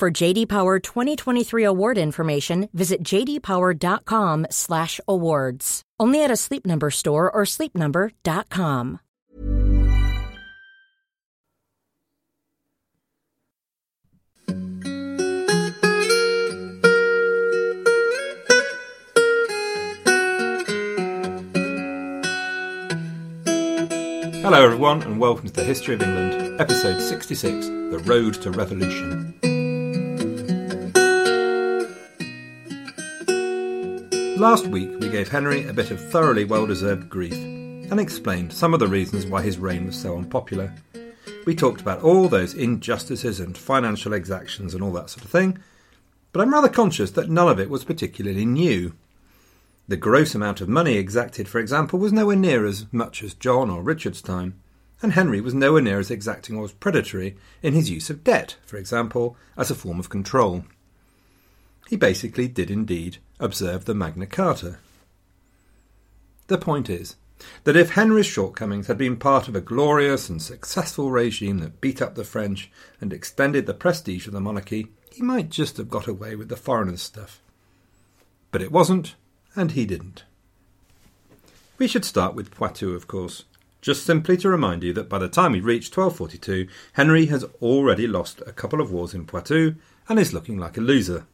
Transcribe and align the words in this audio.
For 0.00 0.10
JD 0.10 0.48
Power 0.48 0.78
2023 0.78 1.62
award 1.62 1.98
information, 1.98 2.70
visit 2.72 3.02
jdpower.com/awards. 3.02 5.82
Only 6.00 6.24
at 6.24 6.30
a 6.30 6.36
Sleep 6.36 6.64
Number 6.64 6.90
store 6.90 7.30
or 7.30 7.42
sleepnumber.com. 7.42 9.00
Hello, 24.40 24.64
everyone, 24.64 25.02
and 25.02 25.20
welcome 25.20 25.46
to 25.46 25.52
the 25.52 25.62
History 25.62 25.94
of 25.94 26.00
England, 26.00 26.58
episode 26.58 27.02
66 27.02 27.66
The 27.66 28.02
Road 28.06 28.40
to 28.40 28.50
Revolution. 28.50 29.39
Last 34.40 34.68
week, 34.68 34.98
we 35.00 35.10
gave 35.10 35.28
Henry 35.28 35.66
a 35.66 35.72
bit 35.74 35.90
of 35.90 36.00
thoroughly 36.00 36.46
well 36.46 36.66
deserved 36.66 37.10
grief 37.10 37.34
and 37.34 38.00
explained 38.00 38.54
some 38.54 38.72
of 38.72 38.80
the 38.80 38.88
reasons 38.88 39.26
why 39.26 39.42
his 39.42 39.58
reign 39.58 39.84
was 39.84 40.00
so 40.00 40.16
unpopular. 40.16 40.72
We 41.44 41.54
talked 41.54 41.82
about 41.82 42.00
all 42.00 42.26
those 42.26 42.54
injustices 42.54 43.38
and 43.38 43.54
financial 43.54 44.14
exactions 44.14 44.72
and 44.72 44.82
all 44.82 44.92
that 44.92 45.10
sort 45.10 45.26
of 45.26 45.30
thing, 45.30 45.58
but 46.32 46.40
I'm 46.40 46.54
rather 46.54 46.70
conscious 46.70 47.10
that 47.10 47.28
none 47.28 47.48
of 47.48 47.60
it 47.60 47.68
was 47.68 47.84
particularly 47.84 48.46
new. 48.46 48.94
The 49.88 49.98
gross 49.98 50.34
amount 50.34 50.62
of 50.62 50.70
money 50.70 50.96
exacted, 50.96 51.46
for 51.46 51.58
example, 51.58 51.98
was 51.98 52.10
nowhere 52.10 52.34
near 52.34 52.64
as 52.64 52.86
much 52.90 53.22
as 53.22 53.34
John 53.34 53.68
or 53.68 53.82
Richard's 53.82 54.22
time, 54.22 54.58
and 55.02 55.12
Henry 55.12 55.42
was 55.42 55.52
nowhere 55.52 55.82
near 55.82 55.98
as 55.98 56.10
exacting 56.10 56.56
or 56.56 56.64
as 56.64 56.72
predatory 56.72 57.36
in 57.62 57.74
his 57.74 57.90
use 57.90 58.08
of 58.08 58.24
debt, 58.24 58.56
for 58.64 58.78
example, 58.78 59.36
as 59.58 59.70
a 59.70 59.74
form 59.74 60.00
of 60.00 60.08
control. 60.08 60.64
He 61.88 61.96
basically 61.96 62.48
did 62.48 62.70
indeed 62.70 63.18
observe 63.40 63.86
the 63.86 63.94
Magna 63.94 64.26
Carta. 64.26 64.78
The 66.46 66.58
point 66.58 66.88
is 66.88 67.16
that 67.64 67.76
if 67.76 67.90
Henry's 67.90 68.26
shortcomings 68.26 68.86
had 68.86 68.98
been 68.98 69.16
part 69.16 69.48
of 69.48 69.56
a 69.56 69.60
glorious 69.60 70.28
and 70.28 70.40
successful 70.40 71.10
regime 71.10 71.58
that 71.58 71.80
beat 71.80 72.02
up 72.02 72.14
the 72.14 72.24
French 72.24 72.70
and 73.00 73.12
extended 73.12 73.66
the 73.66 73.74
prestige 73.74 74.26
of 74.26 74.34
the 74.34 74.40
monarchy, 74.40 74.88
he 75.10 75.22
might 75.22 75.48
just 75.48 75.78
have 75.78 75.88
got 75.88 76.06
away 76.06 76.36
with 76.36 76.48
the 76.48 76.56
foreigners' 76.56 77.02
stuff. 77.02 77.40
But 78.52 78.62
it 78.62 78.70
wasn't, 78.70 79.14
and 79.56 79.72
he 79.72 79.86
didn't. 79.86 80.24
We 81.78 81.88
should 81.88 82.04
start 82.04 82.34
with 82.34 82.50
Poitou, 82.50 82.94
of 82.94 83.06
course, 83.06 83.44
just 83.80 84.04
simply 84.04 84.36
to 84.36 84.50
remind 84.50 84.82
you 84.82 84.92
that 84.92 85.08
by 85.08 85.18
the 85.18 85.28
time 85.28 85.52
we 85.52 85.60
reach 85.60 85.96
1242, 85.96 86.68
Henry 86.92 87.26
has 87.26 87.44
already 87.62 88.06
lost 88.06 88.42
a 88.46 88.52
couple 88.52 88.82
of 88.82 88.92
wars 88.92 89.14
in 89.14 89.24
Poitou 89.24 89.76
and 90.08 90.18
is 90.18 90.34
looking 90.34 90.58
like 90.58 90.76
a 90.76 90.82
loser. 90.82 91.26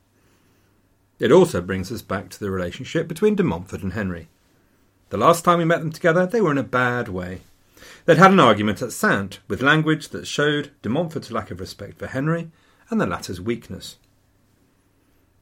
It 1.18 1.32
also 1.32 1.60
brings 1.60 1.90
us 1.90 2.02
back 2.02 2.28
to 2.30 2.40
the 2.40 2.50
relationship 2.50 3.08
between 3.08 3.34
de 3.34 3.42
Montfort 3.42 3.82
and 3.82 3.94
Henry. 3.94 4.28
The 5.08 5.16
last 5.16 5.44
time 5.44 5.58
we 5.58 5.64
met 5.64 5.80
them 5.80 5.92
together, 5.92 6.26
they 6.26 6.40
were 6.40 6.50
in 6.50 6.58
a 6.58 6.62
bad 6.62 7.08
way. 7.08 7.40
They'd 8.04 8.18
had 8.18 8.32
an 8.32 8.40
argument 8.40 8.82
at 8.82 8.92
Saintes 8.92 9.38
with 9.48 9.62
language 9.62 10.08
that 10.08 10.26
showed 10.26 10.70
de 10.82 10.88
Montfort's 10.88 11.30
lack 11.30 11.50
of 11.50 11.60
respect 11.60 11.98
for 11.98 12.06
Henry 12.06 12.50
and 12.90 13.00
the 13.00 13.06
latter's 13.06 13.40
weakness. 13.40 13.96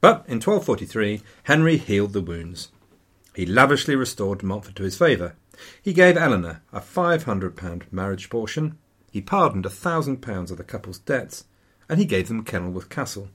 But 0.01 0.25
in 0.27 0.41
1243, 0.41 1.21
Henry 1.43 1.77
healed 1.77 2.13
the 2.13 2.21
wounds. 2.21 2.69
He 3.35 3.45
lavishly 3.45 3.95
restored 3.95 4.39
de 4.39 4.45
Montfort 4.45 4.75
to 4.75 4.83
his 4.83 4.97
favour. 4.97 5.35
He 5.81 5.93
gave 5.93 6.17
Eleanor 6.17 6.61
a 6.71 6.79
£500 6.79 7.91
marriage 7.91 8.29
portion, 8.29 8.77
he 9.11 9.21
pardoned 9.21 9.65
a 9.65 9.69
thousand 9.69 10.17
pounds 10.17 10.51
of 10.51 10.57
the 10.57 10.63
couple's 10.63 10.99
debts, 10.99 11.45
and 11.87 11.99
he 11.99 12.05
gave 12.05 12.27
them 12.27 12.43
Kenilworth 12.43 12.89
Castle. 12.89 13.29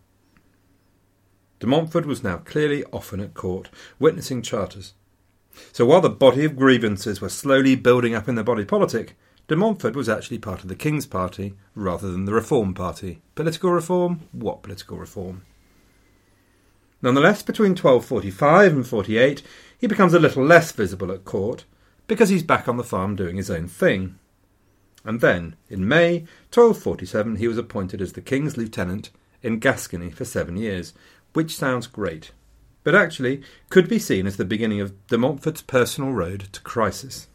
De 1.60 1.66
Montfort 1.66 2.06
was 2.06 2.24
now 2.24 2.38
clearly 2.38 2.84
often 2.86 3.20
at 3.20 3.34
court, 3.34 3.68
witnessing 3.98 4.40
charters. 4.40 4.94
So 5.72 5.84
while 5.84 6.00
the 6.00 6.08
body 6.08 6.44
of 6.46 6.56
grievances 6.56 7.20
were 7.20 7.28
slowly 7.28 7.76
building 7.76 8.14
up 8.14 8.28
in 8.28 8.34
the 8.34 8.42
body 8.42 8.64
politic, 8.64 9.14
de 9.46 9.56
Montfort 9.56 9.94
was 9.94 10.08
actually 10.08 10.38
part 10.38 10.62
of 10.62 10.68
the 10.68 10.74
King's 10.74 11.06
party 11.06 11.54
rather 11.74 12.10
than 12.10 12.24
the 12.24 12.32
Reform 12.32 12.72
Party. 12.72 13.20
Political 13.34 13.72
reform? 13.72 14.20
What 14.32 14.62
political 14.62 14.96
reform? 14.96 15.42
Nonetheless, 17.02 17.42
between 17.42 17.72
1245 17.72 18.72
and 18.72 18.86
48, 18.86 19.42
he 19.78 19.86
becomes 19.86 20.14
a 20.14 20.18
little 20.18 20.44
less 20.44 20.72
visible 20.72 21.12
at 21.12 21.24
court 21.24 21.64
because 22.06 22.30
he's 22.30 22.42
back 22.42 22.68
on 22.68 22.78
the 22.78 22.84
farm 22.84 23.16
doing 23.16 23.36
his 23.36 23.50
own 23.50 23.68
thing. 23.68 24.18
And 25.04 25.20
then, 25.20 25.56
in 25.68 25.86
May 25.86 26.20
1247, 26.52 27.36
he 27.36 27.48
was 27.48 27.58
appointed 27.58 28.00
as 28.00 28.14
the 28.14 28.20
king's 28.20 28.56
lieutenant 28.56 29.10
in 29.42 29.58
Gascony 29.58 30.10
for 30.10 30.24
seven 30.24 30.56
years, 30.56 30.92
which 31.32 31.56
sounds 31.56 31.86
great, 31.86 32.32
but 32.82 32.94
actually 32.94 33.42
could 33.68 33.88
be 33.88 33.98
seen 33.98 34.26
as 34.26 34.36
the 34.36 34.44
beginning 34.44 34.80
of 34.80 35.06
de 35.06 35.18
Montfort's 35.18 35.62
personal 35.62 36.12
road 36.12 36.48
to 36.52 36.60
crisis. 36.62 37.28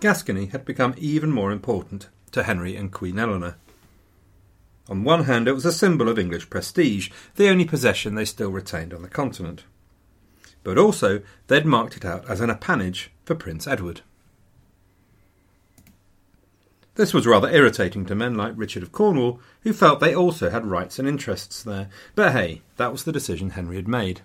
Gascony 0.00 0.46
had 0.46 0.64
become 0.64 0.94
even 0.96 1.30
more 1.30 1.50
important 1.50 2.08
to 2.32 2.42
Henry 2.42 2.76
and 2.76 2.92
Queen 2.92 3.18
Eleanor. 3.18 3.56
On 4.88 5.04
one 5.04 5.24
hand, 5.24 5.48
it 5.48 5.52
was 5.52 5.64
a 5.64 5.72
symbol 5.72 6.08
of 6.08 6.18
English 6.18 6.50
prestige, 6.50 7.10
the 7.36 7.48
only 7.48 7.64
possession 7.64 8.14
they 8.14 8.24
still 8.24 8.50
retained 8.50 8.92
on 8.92 9.02
the 9.02 9.08
continent. 9.08 9.64
But 10.62 10.78
also, 10.78 11.22
they'd 11.46 11.64
marked 11.64 11.96
it 11.96 12.04
out 12.04 12.28
as 12.28 12.40
an 12.40 12.50
appanage 12.50 13.08
for 13.24 13.34
Prince 13.34 13.66
Edward. 13.66 14.02
This 16.96 17.12
was 17.12 17.26
rather 17.26 17.50
irritating 17.50 18.06
to 18.06 18.14
men 18.14 18.36
like 18.36 18.52
Richard 18.56 18.82
of 18.82 18.92
Cornwall, 18.92 19.40
who 19.62 19.72
felt 19.72 19.98
they 19.98 20.14
also 20.14 20.50
had 20.50 20.66
rights 20.66 20.98
and 20.98 21.08
interests 21.08 21.62
there. 21.62 21.88
But 22.14 22.32
hey, 22.32 22.62
that 22.76 22.92
was 22.92 23.02
the 23.02 23.12
decision 23.12 23.50
Henry 23.50 23.76
had 23.76 23.88
made. 23.88 24.20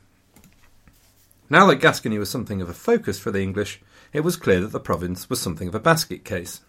Now 1.49 1.65
that 1.65 1.77
Gascony 1.77 2.19
was 2.19 2.29
something 2.29 2.61
of 2.61 2.69
a 2.69 2.73
focus 2.73 3.17
for 3.17 3.31
the 3.31 3.41
English, 3.41 3.81
it 4.13 4.19
was 4.21 4.35
clear 4.35 4.59
that 4.61 4.71
the 4.71 4.79
province 4.79 5.29
was 5.29 5.41
something 5.41 5.67
of 5.67 5.73
a 5.73 5.79
basket 5.79 6.23
case. 6.23 6.61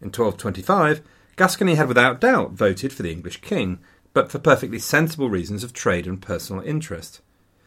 In 0.00 0.08
1225, 0.08 1.02
Gascony 1.36 1.74
had 1.74 1.88
without 1.88 2.20
doubt 2.20 2.52
voted 2.52 2.92
for 2.92 3.02
the 3.02 3.10
English 3.10 3.40
king, 3.40 3.80
but 4.12 4.30
for 4.30 4.38
perfectly 4.38 4.78
sensible 4.78 5.28
reasons 5.28 5.64
of 5.64 5.72
trade 5.72 6.06
and 6.06 6.22
personal 6.22 6.62
interest. 6.62 7.20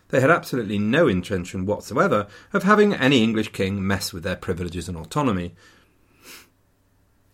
They 0.09 0.21
had 0.21 0.31
absolutely 0.31 0.79
no 0.79 1.09
intention 1.09 1.65
whatsoever 1.65 2.27
of 2.53 2.63
having 2.63 2.93
any 2.93 3.21
English 3.21 3.51
king 3.51 3.85
mess 3.85 4.13
with 4.13 4.23
their 4.23 4.37
privileges 4.37 4.87
and 4.87 4.97
autonomy. 4.97 5.55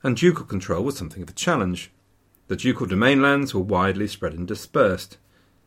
And 0.04 0.18
ducal 0.18 0.46
control 0.46 0.84
was 0.84 0.98
something 0.98 1.24
of 1.24 1.30
a 1.30 1.34
challenge. 1.34 1.92
The 2.50 2.56
ducal 2.56 2.86
domain 2.86 3.22
lands 3.22 3.54
were 3.54 3.62
widely 3.62 4.08
spread 4.08 4.34
and 4.34 4.48
dispersed. 4.48 5.18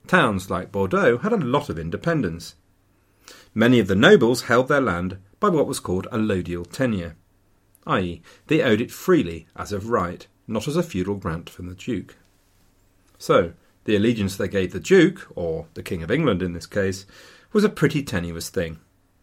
Towns 0.07 0.51
like 0.51 0.71
Bordeaux 0.71 1.19
had 1.19 1.33
a 1.33 1.39
lot 1.39 1.69
of 1.69 1.79
independence. 1.79 2.55
Many 3.55 3.81
of 3.81 3.89
the 3.89 3.97
nobles 3.97 4.43
held 4.43 4.69
their 4.69 4.81
land 4.81 5.19
by 5.41 5.49
what 5.49 5.67
was 5.67 5.81
called 5.81 6.07
allodial 6.13 6.71
tenure, 6.71 7.17
i.e., 7.87 8.23
they 8.47 8.63
owed 8.63 8.81
it 8.81 8.93
freely 8.93 9.47
as 9.57 9.73
of 9.73 9.89
right 9.89 10.27
not 10.47 10.69
as 10.69 10.77
a 10.77 10.83
feudal 10.83 11.17
grant 11.17 11.51
from 11.51 11.69
the 11.69 11.75
Duke. 11.75 12.17
So, 13.19 13.53
the 13.85 13.97
allegiance 13.97 14.37
they 14.37 14.49
gave 14.49 14.73
the 14.73 14.81
Duke, 14.81 15.27
or 15.35 15.67
the 15.75 15.83
King 15.83 16.03
of 16.03 16.11
England 16.11 16.43
in 16.43 16.53
this 16.53 16.67
case, 16.67 17.07
was 17.53 17.65
a 17.65 17.69
pretty 17.69 18.03
tenuous 18.03 18.49
thing, 18.49 18.79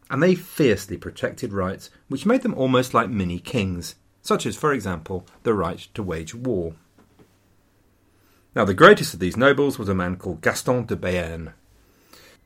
and 0.10 0.22
they 0.22 0.36
fiercely 0.36 0.98
protected 0.98 1.54
rights 1.54 1.90
which 2.08 2.26
made 2.26 2.42
them 2.42 2.54
almost 2.54 2.94
like 2.94 3.10
mini 3.10 3.40
kings, 3.40 3.96
such 4.24 4.46
as, 4.46 4.56
for 4.56 4.74
example, 4.74 5.28
the 5.44 5.54
right 5.54 5.88
to 5.94 6.02
wage 6.02 6.34
war. 6.34 6.74
Now, 8.56 8.66
the 8.66 8.74
greatest 8.74 9.14
of 9.14 9.20
these 9.20 9.38
nobles 9.38 9.78
was 9.78 9.90
a 9.90 9.94
man 9.94 10.16
called 10.16 10.42
Gaston 10.42 10.86
de 10.86 10.96
Béarn. 10.96 11.54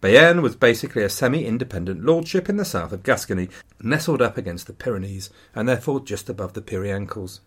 Béarn 0.01 0.41
was 0.41 0.55
basically 0.55 1.03
a 1.03 1.09
semi 1.09 1.45
independent 1.45 2.03
lordship 2.03 2.49
in 2.49 2.57
the 2.57 2.65
south 2.65 2.91
of 2.91 3.03
Gascony, 3.03 3.49
nestled 3.81 4.21
up 4.21 4.37
against 4.37 4.67
the 4.67 4.73
Pyrenees, 4.73 5.29
and 5.55 5.67
therefore 5.67 5.99
just 5.99 6.29
above 6.29 6.53
the 6.53 6.61
Pyrenees. 6.61 7.41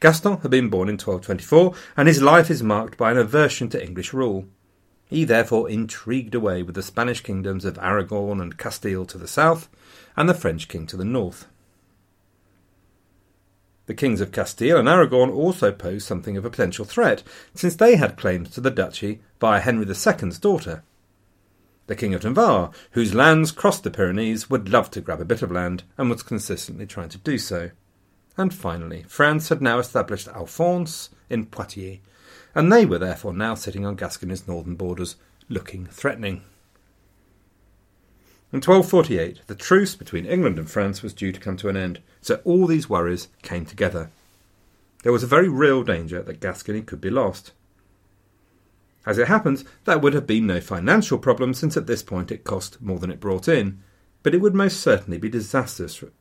Gaston 0.00 0.38
had 0.38 0.50
been 0.50 0.68
born 0.68 0.88
in 0.88 0.94
1224, 0.94 1.74
and 1.96 2.08
his 2.08 2.22
life 2.22 2.50
is 2.50 2.62
marked 2.62 2.98
by 2.98 3.10
an 3.10 3.18
aversion 3.18 3.68
to 3.70 3.82
English 3.82 4.12
rule. 4.12 4.46
He 5.06 5.24
therefore 5.24 5.70
intrigued 5.70 6.34
away 6.34 6.62
with 6.62 6.74
the 6.74 6.82
Spanish 6.82 7.20
kingdoms 7.20 7.64
of 7.64 7.78
Aragon 7.78 8.40
and 8.40 8.58
Castile 8.58 9.04
to 9.06 9.18
the 9.18 9.28
south, 9.28 9.68
and 10.16 10.28
the 10.28 10.34
French 10.34 10.66
king 10.66 10.86
to 10.88 10.96
the 10.96 11.04
north. 11.04 11.46
The 13.86 13.94
kings 13.94 14.20
of 14.20 14.32
Castile 14.32 14.78
and 14.78 14.88
Aragon 14.88 15.30
also 15.30 15.70
posed 15.70 16.06
something 16.06 16.36
of 16.36 16.44
a 16.44 16.50
potential 16.50 16.84
threat, 16.84 17.22
since 17.54 17.76
they 17.76 17.96
had 17.96 18.16
claims 18.16 18.50
to 18.50 18.60
the 18.60 18.70
duchy 18.70 19.20
via 19.40 19.60
Henry 19.60 19.86
II's 19.86 20.38
daughter. 20.38 20.82
The 21.86 21.96
King 21.96 22.14
of 22.14 22.24
Navarre, 22.24 22.70
whose 22.92 23.14
lands 23.14 23.52
crossed 23.52 23.84
the 23.84 23.90
Pyrenees, 23.90 24.48
would 24.48 24.70
love 24.70 24.90
to 24.92 25.02
grab 25.02 25.20
a 25.20 25.26
bit 25.26 25.42
of 25.42 25.52
land 25.52 25.82
and 25.98 26.08
was 26.08 26.22
consistently 26.22 26.86
trying 26.86 27.10
to 27.10 27.18
do 27.18 27.36
so. 27.36 27.72
And 28.38 28.54
finally, 28.54 29.04
France 29.06 29.50
had 29.50 29.60
now 29.60 29.78
established 29.78 30.28
Alphonse 30.28 31.10
in 31.28 31.44
Poitiers, 31.46 31.98
and 32.54 32.72
they 32.72 32.86
were 32.86 32.98
therefore 32.98 33.34
now 33.34 33.54
sitting 33.54 33.84
on 33.84 33.96
Gascony's 33.96 34.48
northern 34.48 34.76
borders, 34.76 35.16
looking 35.50 35.86
threatening. 35.86 36.42
In 38.54 38.58
1248, 38.58 39.48
the 39.48 39.56
truce 39.56 39.96
between 39.96 40.26
England 40.26 40.60
and 40.60 40.70
France 40.70 41.02
was 41.02 41.12
due 41.12 41.32
to 41.32 41.40
come 41.40 41.56
to 41.56 41.68
an 41.68 41.76
end, 41.76 42.00
so 42.20 42.40
all 42.44 42.68
these 42.68 42.88
worries 42.88 43.26
came 43.42 43.66
together. 43.66 44.12
There 45.02 45.10
was 45.10 45.24
a 45.24 45.26
very 45.26 45.48
real 45.48 45.82
danger 45.82 46.22
that 46.22 46.38
Gascony 46.38 46.82
could 46.82 47.00
be 47.00 47.10
lost. 47.10 47.50
As 49.04 49.18
it 49.18 49.26
happens, 49.26 49.64
that 49.86 50.00
would 50.00 50.14
have 50.14 50.28
been 50.28 50.46
no 50.46 50.60
financial 50.60 51.18
problem 51.18 51.52
since 51.52 51.76
at 51.76 51.88
this 51.88 52.04
point 52.04 52.30
it 52.30 52.44
cost 52.44 52.80
more 52.80 53.00
than 53.00 53.10
it 53.10 53.18
brought 53.18 53.48
in, 53.48 53.82
but 54.22 54.36
it 54.36 54.40
would 54.40 54.54
most 54.54 54.78
certainly 54.78 55.18
be 55.18 55.28
disastrous. 55.28 55.96
For, 55.96 56.12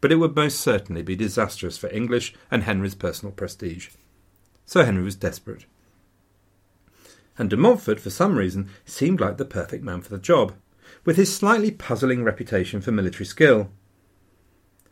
but 0.00 0.10
it 0.10 0.16
would 0.16 0.34
most 0.34 0.60
certainly 0.60 1.02
be 1.02 1.16
disastrous 1.16 1.76
for 1.76 1.92
English 1.92 2.32
and 2.50 2.62
Henry's 2.62 2.94
personal 2.94 3.34
prestige. 3.34 3.90
So 4.64 4.86
Henry 4.86 5.02
was 5.02 5.16
desperate. 5.16 5.66
And 7.36 7.50
de 7.50 7.58
Montfort, 7.58 8.00
for 8.00 8.08
some 8.08 8.36
reason, 8.38 8.70
seemed 8.86 9.20
like 9.20 9.36
the 9.36 9.44
perfect 9.44 9.84
man 9.84 10.00
for 10.00 10.08
the 10.08 10.18
job, 10.18 10.54
with 11.04 11.16
his 11.16 11.34
slightly 11.34 11.70
puzzling 11.70 12.24
reputation 12.24 12.80
for 12.80 12.92
military 12.92 13.26
skill. 13.26 13.70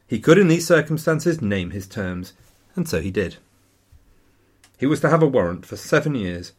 He 0.07 0.21
could, 0.21 0.39
in 0.39 0.49
these 0.49 0.67
circumstances, 0.67 1.41
name 1.41 1.71
his 1.71 1.87
terms, 1.87 2.35
and 2.77 2.89
so 2.89 3.01
he 3.01 3.11
did. 3.11 3.37
He 4.79 4.87
was 4.87 5.01
to 5.01 5.09
have 5.09 5.23
a 5.23 5.29
warrant 5.29 5.65
for 5.65 5.77
seven 5.77 6.15
years 6.15 6.53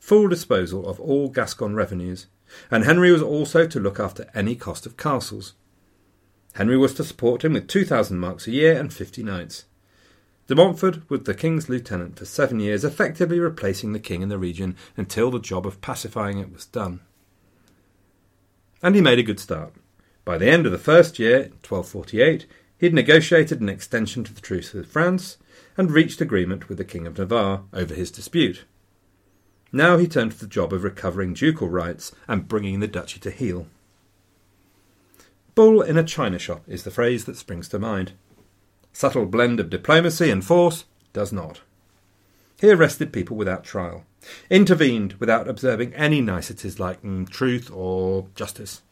full 0.00 0.28
disposal 0.28 0.88
of 0.88 0.98
all 0.98 1.28
Gascon 1.28 1.74
revenues, 1.74 2.26
and 2.70 2.84
Henry 2.84 3.12
was 3.12 3.22
also 3.22 3.66
to 3.66 3.78
look 3.78 4.00
after 4.00 4.28
any 4.34 4.56
cost 4.56 4.86
of 4.86 4.96
castles. 4.96 5.52
Henry 6.54 6.76
was 6.76 6.94
to 6.94 7.04
support 7.04 7.44
him 7.44 7.52
with 7.52 7.68
two 7.68 7.84
thousand 7.84 8.18
marks 8.18 8.46
a 8.46 8.50
year 8.50 8.78
and 8.78 8.92
fifty 8.92 9.22
knights. 9.22 9.66
De 10.48 10.56
Montfort 10.56 11.08
was 11.08 11.20
the 11.20 11.34
king's 11.34 11.68
lieutenant 11.68 12.18
for 12.18 12.24
seven 12.24 12.58
years, 12.58 12.84
effectively 12.84 13.38
replacing 13.38 13.92
the 13.92 14.00
king 14.00 14.20
in 14.20 14.30
the 14.30 14.38
region 14.38 14.74
until 14.96 15.30
the 15.30 15.38
job 15.38 15.64
of 15.64 15.80
pacifying 15.80 16.38
it 16.38 16.52
was 16.52 16.66
done. 16.66 17.00
And 18.82 18.94
he 18.94 19.00
made 19.00 19.18
a 19.18 19.22
good 19.22 19.40
start. 19.40 19.74
By 20.24 20.38
the 20.38 20.48
end 20.48 20.66
of 20.66 20.72
the 20.72 20.78
first 20.78 21.18
year, 21.18 21.50
1248, 21.66 22.46
he 22.78 22.86
had 22.86 22.94
negotiated 22.94 23.60
an 23.60 23.68
extension 23.68 24.24
to 24.24 24.32
the 24.32 24.40
truce 24.40 24.72
with 24.72 24.90
France 24.90 25.36
and 25.76 25.90
reached 25.90 26.20
agreement 26.20 26.68
with 26.68 26.78
the 26.78 26.84
King 26.84 27.06
of 27.06 27.18
Navarre 27.18 27.62
over 27.72 27.94
his 27.94 28.10
dispute. 28.10 28.64
Now 29.72 29.98
he 29.98 30.08
turned 30.08 30.32
to 30.32 30.38
the 30.38 30.46
job 30.46 30.72
of 30.72 30.82
recovering 30.82 31.34
ducal 31.34 31.68
rights 31.68 32.12
and 32.26 32.48
bringing 32.48 32.80
the 32.80 32.88
duchy 32.88 33.20
to 33.20 33.30
heel. 33.30 33.66
Bull 35.54 35.82
in 35.82 35.98
a 35.98 36.04
china 36.04 36.38
shop 36.38 36.62
is 36.66 36.84
the 36.84 36.90
phrase 36.90 37.24
that 37.26 37.36
springs 37.36 37.68
to 37.68 37.78
mind. 37.78 38.12
Subtle 38.92 39.26
blend 39.26 39.60
of 39.60 39.70
diplomacy 39.70 40.30
and 40.30 40.44
force 40.44 40.84
does 41.12 41.32
not. 41.32 41.60
He 42.60 42.70
arrested 42.70 43.12
people 43.12 43.36
without 43.36 43.64
trial, 43.64 44.04
intervened 44.48 45.14
without 45.14 45.48
observing 45.48 45.94
any 45.94 46.20
niceties 46.20 46.78
like 46.78 47.02
mm, 47.02 47.28
truth 47.28 47.70
or 47.72 48.26
justice. 48.34 48.82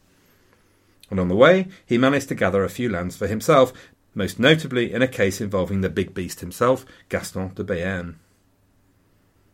And 1.09 1.19
on 1.19 1.27
the 1.27 1.35
way, 1.35 1.67
he 1.85 1.97
managed 1.97 2.29
to 2.29 2.35
gather 2.35 2.63
a 2.63 2.69
few 2.69 2.89
lands 2.89 3.15
for 3.15 3.27
himself, 3.27 3.73
most 4.13 4.39
notably 4.39 4.93
in 4.93 5.01
a 5.01 5.07
case 5.07 5.41
involving 5.41 5.81
the 5.81 5.89
big 5.89 6.13
beast 6.13 6.39
himself, 6.41 6.85
Gaston 7.09 7.53
de 7.53 7.63
Béarn. 7.63 8.15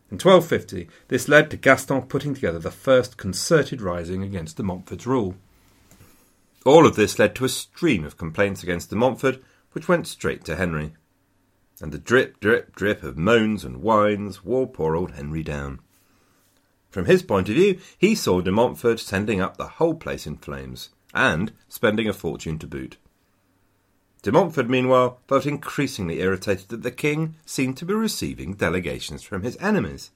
In 0.08 0.18
1250, 0.18 0.88
this 1.08 1.28
led 1.28 1.50
to 1.50 1.56
Gaston 1.56 2.02
putting 2.02 2.34
together 2.34 2.60
the 2.60 2.70
first 2.70 3.16
concerted 3.16 3.80
rising 3.80 4.22
against 4.22 4.56
de 4.56 4.62
Montfort's 4.62 5.06
rule. 5.06 5.34
All 6.64 6.86
of 6.86 6.96
this 6.96 7.18
led 7.18 7.34
to 7.36 7.44
a 7.44 7.48
stream 7.48 8.04
of 8.04 8.16
complaints 8.16 8.62
against 8.62 8.90
de 8.90 8.96
Montfort, 8.96 9.42
which 9.72 9.88
went 9.88 10.06
straight 10.06 10.44
to 10.44 10.56
Henry. 10.56 10.94
And 11.80 11.92
the 11.92 11.98
drip, 11.98 12.40
drip, 12.40 12.74
drip 12.74 13.02
of 13.02 13.18
moans 13.18 13.64
and 13.64 13.82
whines 13.82 14.44
wore 14.44 14.66
poor 14.66 14.96
old 14.96 15.12
Henry 15.12 15.42
down. 15.42 15.80
From 16.90 17.04
his 17.04 17.22
point 17.22 17.48
of 17.48 17.56
view, 17.56 17.78
he 17.98 18.14
saw 18.14 18.40
de 18.40 18.50
Montfort 18.50 18.98
sending 18.98 19.40
up 19.40 19.56
the 19.56 19.68
whole 19.68 19.94
place 19.94 20.26
in 20.26 20.38
flames, 20.38 20.88
and 21.12 21.52
spending 21.68 22.08
a 22.08 22.12
fortune 22.12 22.58
to 22.58 22.66
boot. 22.66 22.96
De 24.22 24.32
Montfort, 24.32 24.68
meanwhile, 24.68 25.20
felt 25.28 25.46
increasingly 25.46 26.20
irritated 26.20 26.68
that 26.68 26.82
the 26.82 26.90
king 26.90 27.34
seemed 27.44 27.76
to 27.76 27.84
be 27.84 27.94
receiving 27.94 28.54
delegations 28.54 29.22
from 29.22 29.42
his 29.42 29.56
enemies. 29.58 30.10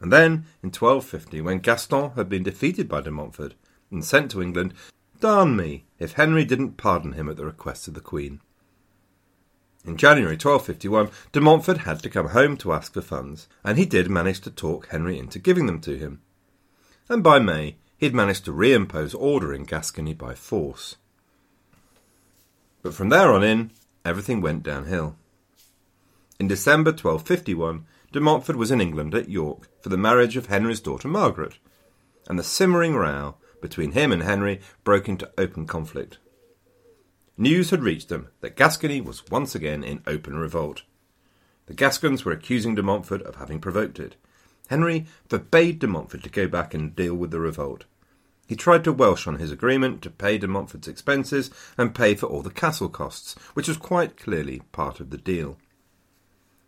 And 0.00 0.12
then, 0.12 0.46
in 0.62 0.70
1250, 0.70 1.40
when 1.40 1.58
Gaston 1.58 2.10
had 2.16 2.28
been 2.28 2.42
defeated 2.42 2.88
by 2.88 3.02
de 3.02 3.10
Montfort 3.10 3.54
and 3.90 4.04
sent 4.04 4.30
to 4.32 4.42
England, 4.42 4.74
darn 5.20 5.56
me 5.56 5.84
if 5.98 6.12
Henry 6.12 6.44
didn't 6.44 6.76
pardon 6.76 7.12
him 7.12 7.28
at 7.28 7.36
the 7.36 7.44
request 7.44 7.86
of 7.86 7.94
the 7.94 8.00
Queen. 8.00 8.40
In 9.86 9.96
January 9.96 10.34
1251, 10.34 11.10
de 11.30 11.40
Montfort 11.40 11.78
had 11.78 12.02
to 12.02 12.10
come 12.10 12.30
home 12.30 12.56
to 12.56 12.72
ask 12.72 12.92
for 12.92 13.00
funds, 13.00 13.46
and 13.62 13.78
he 13.78 13.86
did 13.86 14.10
manage 14.10 14.40
to 14.40 14.50
talk 14.50 14.88
Henry 14.88 15.16
into 15.16 15.38
giving 15.38 15.66
them 15.66 15.80
to 15.82 15.96
him. 15.96 16.22
And 17.08 17.22
by 17.22 17.38
May, 17.38 17.76
he 17.96 18.06
had 18.06 18.14
managed 18.14 18.44
to 18.46 18.52
reimpose 18.52 19.14
order 19.14 19.54
in 19.54 19.62
Gascony 19.62 20.12
by 20.12 20.34
force. 20.34 20.96
But 22.82 22.94
from 22.94 23.10
there 23.10 23.32
on 23.32 23.44
in, 23.44 23.70
everything 24.04 24.40
went 24.40 24.64
downhill. 24.64 25.16
In 26.40 26.48
December 26.48 26.90
1251, 26.90 27.86
de 28.10 28.20
Montfort 28.20 28.56
was 28.56 28.72
in 28.72 28.80
England 28.80 29.14
at 29.14 29.30
York 29.30 29.68
for 29.80 29.88
the 29.88 29.96
marriage 29.96 30.36
of 30.36 30.46
Henry's 30.46 30.80
daughter 30.80 31.06
Margaret, 31.06 31.58
and 32.28 32.36
the 32.36 32.42
simmering 32.42 32.96
row 32.96 33.36
between 33.62 33.92
him 33.92 34.10
and 34.10 34.24
Henry 34.24 34.60
broke 34.82 35.08
into 35.08 35.30
open 35.38 35.64
conflict. 35.64 36.18
News 37.38 37.70
had 37.70 37.82
reached 37.82 38.08
them 38.08 38.28
that 38.40 38.56
Gascony 38.56 39.00
was 39.00 39.26
once 39.30 39.54
again 39.54 39.84
in 39.84 40.02
open 40.06 40.36
revolt. 40.36 40.82
The 41.66 41.74
Gascons 41.74 42.24
were 42.24 42.32
accusing 42.32 42.74
de 42.74 42.82
Montfort 42.82 43.22
of 43.22 43.36
having 43.36 43.60
provoked 43.60 43.98
it. 43.98 44.16
Henry 44.68 45.06
forbade 45.28 45.78
de 45.78 45.86
Montfort 45.86 46.22
to 46.22 46.30
go 46.30 46.48
back 46.48 46.74
and 46.74 46.96
deal 46.96 47.14
with 47.14 47.30
the 47.30 47.40
revolt, 47.40 47.84
he 48.46 48.54
tried 48.54 48.84
to 48.84 48.92
welsh 48.92 49.26
on 49.26 49.38
his 49.38 49.50
agreement 49.50 50.02
to 50.02 50.10
pay 50.10 50.38
de 50.38 50.46
Montfort's 50.46 50.86
expenses 50.86 51.50
and 51.76 51.94
pay 51.94 52.14
for 52.14 52.26
all 52.26 52.42
the 52.42 52.50
castle 52.50 52.88
costs, 52.88 53.34
which 53.54 53.66
was 53.66 53.76
quite 53.76 54.16
clearly 54.16 54.62
part 54.70 55.00
of 55.00 55.10
the 55.10 55.18
deal. 55.18 55.58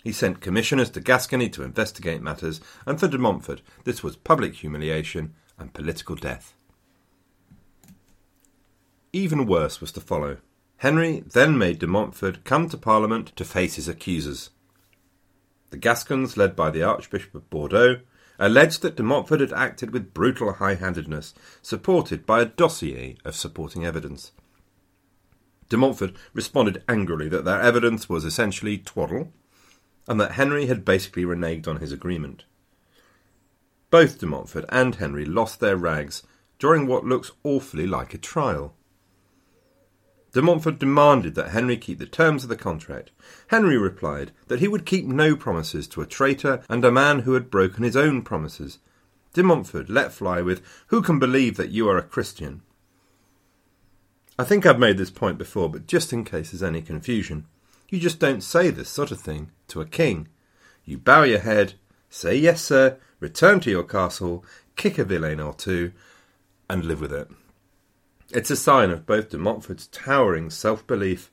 He 0.03 0.12
sent 0.12 0.41
commissioners 0.41 0.91
to 0.91 1.00
Gascony 1.00 1.49
to 1.50 1.62
investigate 1.62 2.21
matters, 2.21 2.61
and 2.85 2.99
for 2.99 3.06
de 3.06 3.19
Montfort 3.19 3.62
this 3.85 4.03
was 4.03 4.17
public 4.17 4.56
humiliation 4.56 5.35
and 5.57 5.73
political 5.73 6.16
death. 6.16 6.54
Even 9.12 9.47
worse 9.47 9.81
was 9.81 9.92
to 9.92 10.00
follow. 10.00 10.38
Henry 10.78 11.25
then 11.26 11.58
made 11.58 11.80
de 11.80 11.87
Montfort 11.87 12.44
come 12.44 12.68
to 12.68 12.76
Parliament 12.76 13.32
to 13.35 13.44
face 13.44 13.75
his 13.75 13.88
accusers. 13.88 14.50
The 15.70 15.76
Gascons, 15.76 16.37
led 16.37 16.54
by 16.54 16.70
the 16.70 16.85
Archbishop 16.85 17.35
of 17.35 17.50
Bordeaux, 17.50 18.00
alleged 18.38 18.82
that 18.82 18.97
de 18.97 19.02
Montfort 19.02 19.40
had 19.40 19.52
acted 19.52 19.90
with 19.90 20.14
brutal 20.14 20.54
high 20.54 20.75
handedness, 20.75 21.35
supported 21.61 22.25
by 22.25 22.40
a 22.40 22.47
dossier 22.47 23.16
of 23.25 23.35
supporting 23.35 23.85
evidence. 23.85 24.30
De 25.68 25.76
Montfort 25.76 26.12
responded 26.32 26.82
angrily 26.88 27.28
that 27.28 27.44
their 27.44 27.61
evidence 27.61 28.08
was 28.08 28.25
essentially 28.25 28.78
twaddle, 28.78 29.32
and 30.06 30.20
that 30.20 30.32
Henry 30.32 30.66
had 30.66 30.85
basically 30.85 31.25
reneged 31.25 31.66
on 31.66 31.78
his 31.78 31.90
agreement. 31.90 32.44
Both 33.90 34.20
de 34.20 34.26
Montfort 34.26 34.64
and 34.68 34.94
Henry 34.94 35.25
lost 35.25 35.58
their 35.58 35.76
rags 35.76 36.23
during 36.61 36.87
what 36.87 37.04
looks 37.04 37.32
awfully 37.42 37.87
like 37.87 38.14
a 38.14 38.18
trial. 38.18 38.75
De 40.32 40.42
Montfort 40.42 40.78
demanded 40.78 41.35
that 41.35 41.50
Henry 41.50 41.76
keep 41.76 41.99
the 41.99 42.06
terms 42.06 42.42
of 42.42 42.50
the 42.50 42.56
contract. 42.56 43.11
Henry 43.49 43.78
replied 43.78 44.32
that 44.49 44.61
he 44.61 44.68
would 44.68 44.85
keep 44.85 45.06
no 45.06 45.35
promises 45.35 45.88
to 45.88 46.02
a 46.02 46.06
traitor 46.06 46.62
and 46.68 46.85
a 46.85 46.92
man 46.92 47.20
who 47.20 47.32
had 47.32 47.50
broken 47.50 47.82
his 47.82 47.97
own 47.97 48.23
promises. 48.23 48.78
De 49.32 49.42
Montfort 49.42 49.88
let 49.88 50.12
fly 50.12 50.42
with, 50.42 50.62
Who 50.88 51.00
can 51.00 51.18
believe 51.18 51.56
that 51.56 51.70
you 51.70 51.88
are 51.88 51.97
a 51.97 52.02
Christian? 52.02 52.62
I 54.38 54.44
think 54.44 54.66
I've 54.66 54.78
made 54.78 54.99
this 54.99 55.11
point 55.11 55.38
before, 55.38 55.68
but 55.68 55.87
just 55.87 56.12
in 56.12 56.25
case 56.25 56.50
there's 56.50 56.62
any 56.62 56.82
confusion, 56.82 57.47
you 57.88 57.99
just 57.99 58.20
don't 58.20 58.42
say 58.42 58.70
this 58.70 58.88
sort 58.88 59.11
of 59.11 59.20
thing 59.20 59.50
to 59.68 59.80
a 59.80 59.87
king. 59.87 60.28
You 60.85 60.99
bow 60.99 61.23
your 61.23 61.40
head, 61.40 61.75
say 62.11 62.37
yes, 62.37 62.62
sir, 62.62 62.99
return 63.18 63.61
to 63.61 63.70
your 63.70 63.82
castle, 63.82 64.44
kick 64.76 64.99
a 64.99 65.04
villain 65.04 65.40
or 65.40 65.54
two, 65.54 65.92
and 66.68 66.85
live 66.85 67.00
with 67.00 67.12
it. 67.12 67.28
It's 68.30 68.50
a 68.50 68.56
sign 68.56 68.90
of 68.90 69.06
both 69.06 69.30
de 69.30 69.38
Montfort's 69.38 69.87
towering 69.87 70.50
self 70.50 70.87
belief 70.87 71.30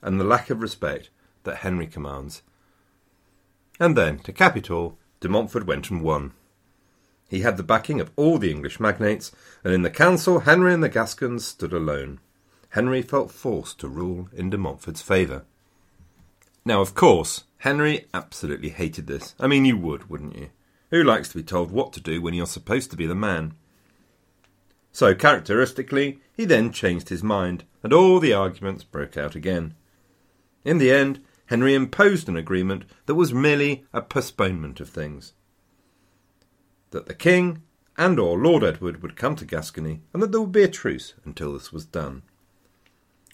and 0.00 0.18
the 0.18 0.24
lack 0.24 0.48
of 0.48 0.62
respect 0.62 1.10
that 1.44 1.58
Henry 1.58 1.86
commands. 1.86 2.42
And 3.78 3.96
then, 3.96 4.18
to 4.20 4.32
cap 4.32 4.56
it 4.56 4.70
all, 4.70 4.96
de 5.20 5.28
Montfort 5.28 5.66
went 5.66 5.90
and 5.90 6.02
won. 6.02 6.32
He 7.28 7.40
had 7.40 7.56
the 7.56 7.62
backing 7.62 8.00
of 8.00 8.10
all 8.16 8.38
the 8.38 8.50
English 8.50 8.80
magnates, 8.80 9.32
and 9.62 9.72
in 9.72 9.82
the 9.82 9.90
council 9.90 10.40
Henry 10.40 10.72
and 10.72 10.82
the 10.82 10.88
Gascons 10.88 11.44
stood 11.44 11.72
alone. 11.72 12.20
Henry 12.70 13.02
felt 13.02 13.30
forced 13.30 13.78
to 13.80 13.88
rule 13.88 14.28
in 14.32 14.48
de 14.48 14.56
Montfort's 14.56 15.02
favour. 15.02 15.44
Now, 16.64 16.80
of 16.80 16.94
course, 16.94 17.44
Henry 17.58 18.06
absolutely 18.14 18.70
hated 18.70 19.06
this. 19.06 19.34
I 19.38 19.46
mean, 19.46 19.64
you 19.64 19.76
would, 19.76 20.08
wouldn't 20.08 20.36
you? 20.36 20.50
Who 20.90 21.04
likes 21.04 21.28
to 21.28 21.36
be 21.36 21.42
told 21.42 21.70
what 21.70 21.92
to 21.92 22.00
do 22.00 22.22
when 22.22 22.34
you're 22.34 22.46
supposed 22.46 22.90
to 22.90 22.96
be 22.96 23.06
the 23.06 23.14
man? 23.14 23.54
So, 24.92 25.14
characteristically, 25.14 26.20
he 26.32 26.44
then 26.44 26.72
changed 26.72 27.08
his 27.08 27.22
mind, 27.22 27.64
and 27.82 27.92
all 27.92 28.18
the 28.18 28.32
arguments 28.32 28.84
broke 28.84 29.16
out 29.16 29.34
again. 29.34 29.74
In 30.64 30.78
the 30.78 30.90
end, 30.90 31.22
Henry 31.46 31.74
imposed 31.74 32.28
an 32.28 32.36
agreement 32.36 32.84
that 33.06 33.14
was 33.14 33.32
merely 33.32 33.84
a 33.92 34.02
postponement 34.02 34.80
of 34.80 34.88
things. 34.88 35.32
That 36.90 37.06
the 37.06 37.14
king 37.14 37.62
and 37.96 38.18
or 38.18 38.38
Lord 38.38 38.64
Edward 38.64 39.02
would 39.02 39.16
come 39.16 39.36
to 39.36 39.44
Gascony, 39.44 40.00
and 40.12 40.22
that 40.22 40.32
there 40.32 40.40
would 40.40 40.52
be 40.52 40.62
a 40.62 40.68
truce 40.68 41.14
until 41.24 41.52
this 41.52 41.72
was 41.72 41.84
done. 41.84 42.22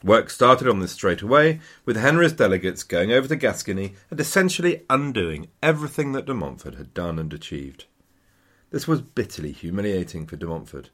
Work 0.02 0.28
started 0.28 0.68
on 0.68 0.80
this 0.80 0.92
straight 0.92 1.22
away, 1.22 1.60
with 1.84 1.96
Henry's 1.96 2.32
delegates 2.32 2.82
going 2.82 3.12
over 3.12 3.28
to 3.28 3.36
Gascony 3.36 3.94
and 4.10 4.20
essentially 4.20 4.84
undoing 4.90 5.48
everything 5.62 6.12
that 6.12 6.26
de 6.26 6.34
Montfort 6.34 6.74
had 6.74 6.92
done 6.92 7.18
and 7.18 7.32
achieved. 7.32 7.86
This 8.70 8.86
was 8.86 9.00
bitterly 9.00 9.52
humiliating 9.52 10.26
for 10.26 10.36
de 10.36 10.46
Montfort. 10.46 10.90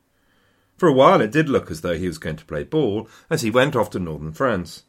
For 0.82 0.88
a 0.88 0.92
while 0.92 1.20
it 1.20 1.30
did 1.30 1.48
look 1.48 1.70
as 1.70 1.82
though 1.82 1.96
he 1.96 2.08
was 2.08 2.18
going 2.18 2.34
to 2.34 2.44
play 2.44 2.64
ball 2.64 3.08
as 3.30 3.42
he 3.42 3.52
went 3.52 3.76
off 3.76 3.90
to 3.90 4.00
northern 4.00 4.32
France. 4.32 4.82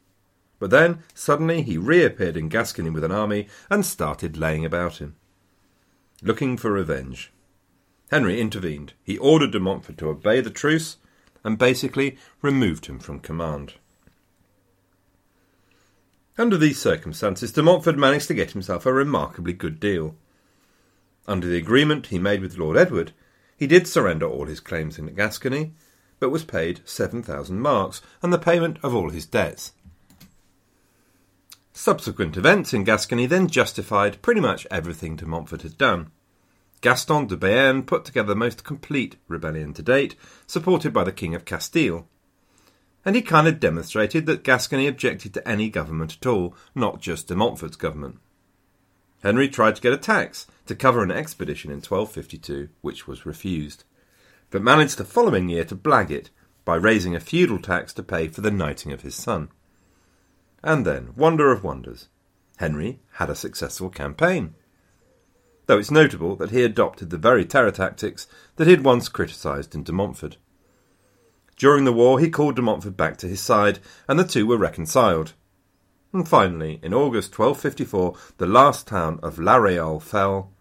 But 0.58 0.70
then, 0.70 1.04
suddenly, 1.14 1.62
he 1.62 1.78
reappeared 1.78 2.36
in 2.36 2.48
Gascony 2.48 2.90
with 2.90 3.04
an 3.04 3.12
army 3.12 3.46
and 3.70 3.86
started 3.86 4.36
laying 4.36 4.64
about 4.64 4.96
him. 4.96 5.14
Looking 6.20 6.56
for 6.56 6.72
revenge. 6.72 7.32
Henry 8.10 8.40
intervened. 8.40 8.94
He 9.04 9.18
ordered 9.18 9.52
de 9.52 9.60
Montfort 9.60 9.96
to 9.98 10.08
obey 10.08 10.40
the 10.40 10.50
truce 10.50 10.96
and 11.44 11.58
basically 11.58 12.18
removed 12.42 12.86
him 12.86 12.98
from 12.98 13.20
command. 13.20 13.74
Under 16.36 16.56
these 16.56 16.80
circumstances, 16.80 17.52
de 17.52 17.62
Montfort 17.62 17.96
managed 17.96 18.26
to 18.26 18.34
get 18.34 18.50
himself 18.50 18.84
a 18.84 18.92
remarkably 18.92 19.52
good 19.52 19.78
deal. 19.78 20.16
Under 21.28 21.46
the 21.46 21.56
agreement 21.56 22.08
he 22.08 22.18
made 22.18 22.40
with 22.40 22.58
Lord 22.58 22.76
Edward, 22.76 23.12
he 23.56 23.68
did 23.68 23.86
surrender 23.86 24.26
all 24.26 24.46
his 24.46 24.58
claims 24.58 24.98
in 24.98 25.06
Gascony, 25.14 25.74
but 26.20 26.30
was 26.30 26.44
paid 26.44 26.80
7,000 26.84 27.60
marks 27.60 28.00
and 28.22 28.32
the 28.32 28.38
payment 28.38 28.78
of 28.82 28.94
all 28.94 29.10
his 29.10 29.26
debts. 29.26 29.72
Subsequent 31.72 32.36
events 32.36 32.72
in 32.72 32.84
Gascony 32.84 33.26
then 33.26 33.48
justified 33.48 34.22
pretty 34.22 34.40
much 34.40 34.66
everything 34.70 35.16
de 35.16 35.26
Montfort 35.26 35.62
had 35.62 35.76
done. 35.76 36.12
Gaston 36.80 37.26
de 37.26 37.36
Béarn 37.36 37.84
put 37.84 38.04
together 38.04 38.28
the 38.28 38.36
most 38.36 38.62
complete 38.62 39.16
rebellion 39.26 39.72
to 39.74 39.82
date, 39.82 40.14
supported 40.46 40.92
by 40.92 41.02
the 41.02 41.12
King 41.12 41.34
of 41.34 41.44
Castile. 41.44 42.06
And 43.04 43.16
he 43.16 43.22
kind 43.22 43.48
of 43.48 43.58
demonstrated 43.58 44.26
that 44.26 44.44
Gascony 44.44 44.86
objected 44.86 45.34
to 45.34 45.48
any 45.48 45.68
government 45.68 46.16
at 46.20 46.26
all, 46.26 46.54
not 46.74 47.00
just 47.00 47.26
de 47.28 47.34
Montfort's 47.34 47.76
government. 47.76 48.18
Henry 49.22 49.48
tried 49.48 49.74
to 49.76 49.82
get 49.82 49.92
a 49.92 49.98
tax 49.98 50.46
to 50.66 50.74
cover 50.74 51.02
an 51.02 51.10
expedition 51.10 51.70
in 51.70 51.78
1252, 51.78 52.68
which 52.82 53.08
was 53.08 53.26
refused, 53.26 53.84
but 54.54 54.62
managed 54.62 54.98
the 54.98 55.04
following 55.04 55.48
year 55.48 55.64
to 55.64 55.74
blag 55.74 56.12
it 56.12 56.30
by 56.64 56.76
raising 56.76 57.12
a 57.12 57.18
feudal 57.18 57.58
tax 57.58 57.92
to 57.92 58.04
pay 58.04 58.28
for 58.28 58.40
the 58.40 58.52
knighting 58.52 58.92
of 58.92 59.00
his 59.00 59.16
son. 59.16 59.48
And 60.62 60.86
then, 60.86 61.12
wonder 61.16 61.50
of 61.50 61.64
wonders, 61.64 62.08
Henry 62.58 63.00
had 63.14 63.28
a 63.28 63.34
successful 63.34 63.90
campaign. 63.90 64.54
Though 65.66 65.78
it's 65.78 65.90
notable 65.90 66.36
that 66.36 66.52
he 66.52 66.62
adopted 66.62 67.10
the 67.10 67.18
very 67.18 67.44
terror 67.44 67.72
tactics 67.72 68.28
that 68.54 68.68
he 68.68 68.70
had 68.70 68.84
once 68.84 69.08
criticised 69.08 69.74
in 69.74 69.82
de 69.82 69.90
Montfort. 69.90 70.36
During 71.56 71.84
the 71.84 71.92
war, 71.92 72.20
he 72.20 72.30
called 72.30 72.54
de 72.54 72.62
Montfort 72.62 72.96
back 72.96 73.16
to 73.16 73.28
his 73.28 73.40
side, 73.40 73.80
and 74.06 74.20
the 74.20 74.24
two 74.24 74.46
were 74.46 74.56
reconciled. 74.56 75.32
And 76.12 76.28
finally, 76.28 76.78
in 76.80 76.94
August 76.94 77.36
1254, 77.36 78.14
the 78.38 78.46
last 78.46 78.86
town 78.86 79.18
of 79.20 79.40
La 79.40 79.56
Réole 79.56 80.00
fell, 80.00 80.52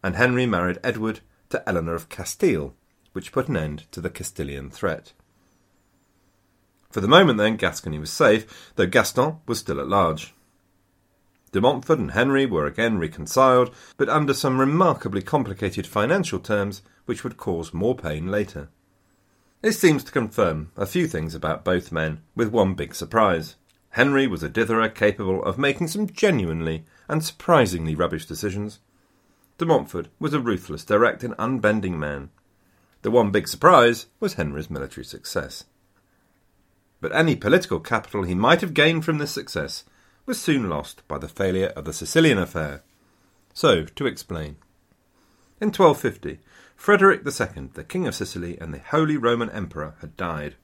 and 0.00 0.14
Henry 0.14 0.46
married 0.46 0.78
Edward 0.84 1.18
to 1.48 1.68
Eleanor 1.68 1.96
of 1.96 2.08
Castile, 2.08 2.76
which 3.12 3.32
put 3.32 3.48
an 3.48 3.56
end 3.56 3.84
to 3.92 4.00
the 4.00 4.10
Castilian 4.10 4.70
threat. 4.70 5.12
For 6.90 7.00
the 7.00 7.08
moment, 7.08 7.38
then, 7.38 7.56
Gascony 7.56 7.98
was 7.98 8.10
safe, 8.10 8.72
though 8.76 8.86
Gaston 8.86 9.38
was 9.46 9.58
still 9.58 9.80
at 9.80 9.88
large. 9.88 10.34
De 11.52 11.60
Montfort 11.60 11.98
and 11.98 12.12
Henry 12.12 12.46
were 12.46 12.66
again 12.66 12.98
reconciled, 12.98 13.74
but 13.96 14.08
under 14.08 14.34
some 14.34 14.60
remarkably 14.60 15.22
complicated 15.22 15.86
financial 15.86 16.38
terms 16.38 16.82
which 17.06 17.24
would 17.24 17.36
cause 17.36 17.74
more 17.74 17.96
pain 17.96 18.28
later. 18.28 18.68
This 19.60 19.78
seems 19.78 20.04
to 20.04 20.12
confirm 20.12 20.70
a 20.76 20.86
few 20.86 21.06
things 21.06 21.34
about 21.34 21.64
both 21.64 21.92
men, 21.92 22.22
with 22.34 22.48
one 22.48 22.74
big 22.74 22.94
surprise. 22.94 23.56
Henry 23.90 24.26
was 24.26 24.42
a 24.42 24.48
ditherer 24.48 24.94
capable 24.94 25.44
of 25.44 25.58
making 25.58 25.88
some 25.88 26.08
genuinely 26.08 26.84
and 27.08 27.24
surprisingly 27.24 27.94
rubbish 27.94 28.26
decisions. 28.26 28.78
De 29.58 29.66
Montfort 29.66 30.08
was 30.18 30.32
a 30.32 30.40
ruthless, 30.40 30.84
direct, 30.84 31.24
and 31.24 31.34
unbending 31.38 31.98
man. 31.98 32.30
The 33.02 33.10
one 33.10 33.30
big 33.30 33.48
surprise 33.48 34.06
was 34.18 34.34
Henry's 34.34 34.70
military 34.70 35.04
success 35.04 35.64
but 37.00 37.14
any 37.14 37.34
political 37.34 37.80
capital 37.80 38.22
he 38.22 38.34
might 38.34 38.60
have 38.60 38.74
gained 38.74 39.04
from 39.04 39.18
this 39.18 39.32
success 39.32 39.84
was 40.26 40.40
soon 40.40 40.68
lost 40.68 41.06
by 41.08 41.18
the 41.18 41.28
failure 41.28 41.68
of 41.68 41.84
the 41.84 41.92
Sicilian 41.92 42.38
affair. 42.38 42.82
So, 43.54 43.84
to 43.84 44.06
explain. 44.06 44.56
In 45.60 45.68
1250, 45.68 46.38
Frederick 46.76 47.22
II, 47.26 47.70
the 47.74 47.84
King 47.84 48.06
of 48.06 48.14
Sicily 48.14 48.58
and 48.58 48.72
the 48.72 48.78
Holy 48.78 49.16
Roman 49.16 49.50
Emperor, 49.50 49.94
had 50.00 50.16
died. 50.16 50.54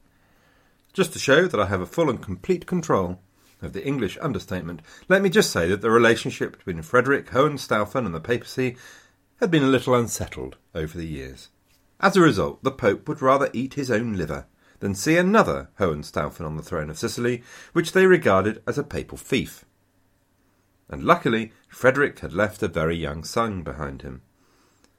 Just 0.92 1.12
to 1.14 1.18
show 1.18 1.46
that 1.46 1.60
I 1.60 1.66
have 1.66 1.80
a 1.80 1.86
full 1.86 2.08
and 2.08 2.22
complete 2.22 2.66
control 2.66 3.20
of 3.60 3.72
the 3.72 3.84
English 3.84 4.18
understatement, 4.20 4.82
let 5.08 5.22
me 5.22 5.30
just 5.30 5.50
say 5.50 5.68
that 5.68 5.80
the 5.80 5.90
relationship 5.90 6.58
between 6.58 6.82
Frederick 6.82 7.30
Hohenstaufen 7.30 8.06
and 8.06 8.14
the 8.14 8.20
papacy 8.20 8.76
had 9.40 9.50
been 9.50 9.64
a 9.64 9.68
little 9.68 9.94
unsettled 9.94 10.56
over 10.74 10.96
the 10.96 11.06
years. 11.06 11.48
As 12.00 12.16
a 12.16 12.20
result, 12.20 12.62
the 12.62 12.70
Pope 12.70 13.08
would 13.08 13.22
rather 13.22 13.50
eat 13.52 13.74
his 13.74 13.90
own 13.90 14.14
liver 14.14 14.46
than 14.80 14.94
see 14.94 15.16
another 15.16 15.70
Hohenstaufen 15.78 16.44
on 16.44 16.56
the 16.56 16.62
throne 16.62 16.90
of 16.90 16.98
Sicily, 16.98 17.42
which 17.72 17.92
they 17.92 18.06
regarded 18.06 18.62
as 18.66 18.76
a 18.76 18.84
papal 18.84 19.16
fief. 19.16 19.64
And 20.88 21.02
luckily, 21.02 21.52
Frederick 21.68 22.20
had 22.20 22.32
left 22.32 22.62
a 22.62 22.68
very 22.68 22.96
young 22.96 23.24
son 23.24 23.62
behind 23.62 24.02
him. 24.02 24.22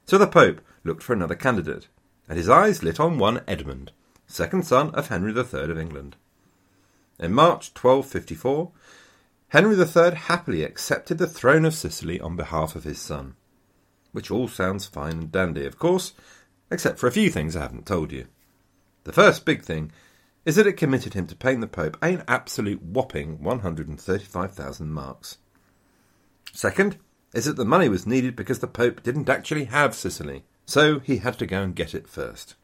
So 0.06 0.18
the 0.18 0.26
Pope 0.26 0.60
looked 0.84 1.02
for 1.02 1.12
another 1.12 1.34
candidate, 1.34 1.88
and 2.28 2.36
his 2.36 2.48
eyes 2.48 2.82
lit 2.82 2.98
on 2.98 3.18
one 3.18 3.42
Edmund, 3.46 3.92
second 4.26 4.66
son 4.66 4.90
of 4.90 5.08
Henry 5.08 5.32
III 5.32 5.70
of 5.70 5.78
England. 5.78 6.16
In 7.18 7.32
March 7.32 7.70
1254, 7.74 8.72
Henry 9.48 9.76
III 9.76 10.14
happily 10.14 10.62
accepted 10.62 11.18
the 11.18 11.26
throne 11.26 11.64
of 11.64 11.74
Sicily 11.74 12.20
on 12.20 12.36
behalf 12.36 12.76
of 12.76 12.84
his 12.84 13.00
son. 13.00 13.34
Which 14.12 14.30
all 14.30 14.48
sounds 14.48 14.86
fine 14.86 15.12
and 15.12 15.32
dandy, 15.32 15.64
of 15.64 15.78
course, 15.78 16.12
except 16.70 16.98
for 16.98 17.06
a 17.06 17.12
few 17.12 17.30
things 17.30 17.56
I 17.56 17.62
haven't 17.62 17.86
told 17.86 18.12
you. 18.12 18.26
The 19.04 19.12
first 19.12 19.44
big 19.44 19.62
thing 19.62 19.92
is 20.44 20.56
that 20.56 20.66
it 20.66 20.74
committed 20.74 21.14
him 21.14 21.26
to 21.26 21.36
paying 21.36 21.60
the 21.60 21.66
Pope 21.66 21.96
an 22.02 22.22
absolute 22.28 22.82
whopping 22.82 23.42
135,000 23.42 24.90
marks. 24.90 25.38
Second 26.52 26.96
is 27.34 27.44
that 27.44 27.56
the 27.56 27.64
money 27.64 27.88
was 27.88 28.06
needed 28.06 28.34
because 28.34 28.60
the 28.60 28.66
Pope 28.66 29.02
didn't 29.02 29.28
actually 29.28 29.64
have 29.64 29.94
Sicily, 29.94 30.44
so 30.64 31.00
he 31.00 31.18
had 31.18 31.38
to 31.38 31.46
go 31.46 31.62
and 31.62 31.74
get 31.74 31.94
it 31.94 32.08
first. 32.08 32.54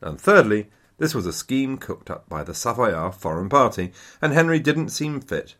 And 0.00 0.20
thirdly, 0.20 0.70
this 0.98 1.14
was 1.14 1.26
a 1.26 1.32
scheme 1.32 1.78
cooked 1.78 2.10
up 2.10 2.28
by 2.28 2.42
the 2.42 2.54
Savoyard 2.54 3.14
foreign 3.14 3.48
party, 3.48 3.92
and 4.20 4.32
Henry 4.32 4.58
didn't 4.58 4.90
seem 4.90 5.20
fit. 5.20 5.54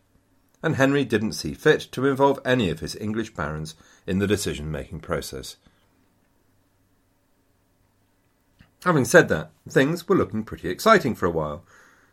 And 0.61 0.75
Henry 0.75 1.05
didn't 1.05 1.33
see 1.33 1.53
fit 1.53 1.81
to 1.93 2.05
involve 2.05 2.39
any 2.43 2.69
of 2.69 2.81
his 2.81 2.95
English 2.97 3.33
barons 3.33 3.75
in 4.05 4.19
the 4.19 4.27
decision 4.27 4.69
making 4.69 4.99
process. 4.99 5.55
Having 8.85 9.05
said 9.05 9.27
that, 9.27 9.51
things 9.67 10.07
were 10.07 10.15
looking 10.15 10.43
pretty 10.43 10.69
exciting 10.69 11.13
for 11.13 11.25
a 11.25 11.31
while, 11.31 11.63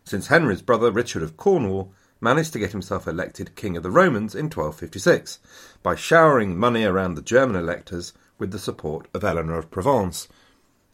since 0.03 0.27
Henry's 0.27 0.61
brother 0.61 0.91
Richard 0.91 1.23
of 1.23 1.37
Cornwall 1.37 1.93
managed 2.19 2.51
to 2.53 2.59
get 2.59 2.71
himself 2.71 3.07
elected 3.07 3.55
King 3.55 3.77
of 3.77 3.83
the 3.83 3.91
Romans 3.91 4.35
in 4.35 4.45
1256 4.45 5.39
by 5.81 5.95
showering 5.95 6.57
money 6.57 6.83
around 6.83 7.15
the 7.15 7.21
German 7.21 7.55
electors 7.55 8.13
with 8.37 8.51
the 8.51 8.59
support 8.59 9.07
of 9.13 9.23
Eleanor 9.23 9.57
of 9.57 9.71
Provence. 9.71 10.27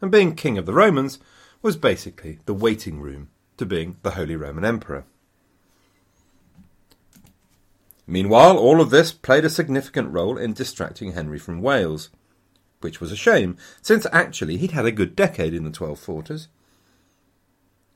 And 0.01 0.11
being 0.11 0.35
King 0.35 0.57
of 0.57 0.65
the 0.65 0.73
Romans 0.73 1.19
was 1.61 1.77
basically 1.77 2.39
the 2.45 2.53
waiting 2.53 2.99
room 2.99 3.29
to 3.57 3.65
being 3.65 3.97
the 4.03 4.11
Holy 4.11 4.35
Roman 4.35 4.65
Emperor. 4.65 5.05
Meanwhile, 8.05 8.57
all 8.57 8.81
of 8.81 8.89
this 8.89 9.11
played 9.11 9.45
a 9.45 9.49
significant 9.49 10.11
role 10.11 10.37
in 10.37 10.53
distracting 10.53 11.13
Henry 11.13 11.39
from 11.39 11.61
Wales 11.61 12.09
which 12.83 12.99
was 12.99 13.11
a 13.11 13.15
shame, 13.15 13.57
since 13.81 14.05
actually 14.11 14.57
he'd 14.57 14.71
had 14.71 14.85
a 14.85 14.91
good 14.91 15.15
decade 15.15 15.53
in 15.53 15.63
the 15.63 15.71
1240s. 15.71 16.47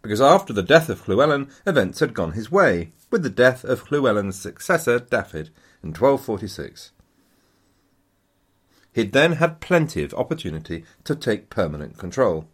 Because 0.01 0.22
after 0.22 0.53
the 0.53 0.63
death 0.63 0.89
of 0.89 1.03
Llywelyn, 1.06 1.50
events 1.65 2.00
had 2.00 2.13
gone 2.13 2.32
his 2.32 2.51
way, 2.51 2.91
with 3.12 3.24
the 3.24 3.29
death 3.29 3.63
of 3.63 3.86
Llywelyn's 3.89 4.39
successor, 4.39 5.00
Dafydd, 5.00 5.50
in 5.84 5.89
1246. 5.89 6.91
He'd 8.94 9.12
then 9.12 9.34
had 9.34 9.60
plenty 9.60 10.03
of 10.03 10.13
opportunity 10.13 10.86
to 11.03 11.15
take 11.15 11.50
permanent 11.50 11.98
control. 11.98 12.48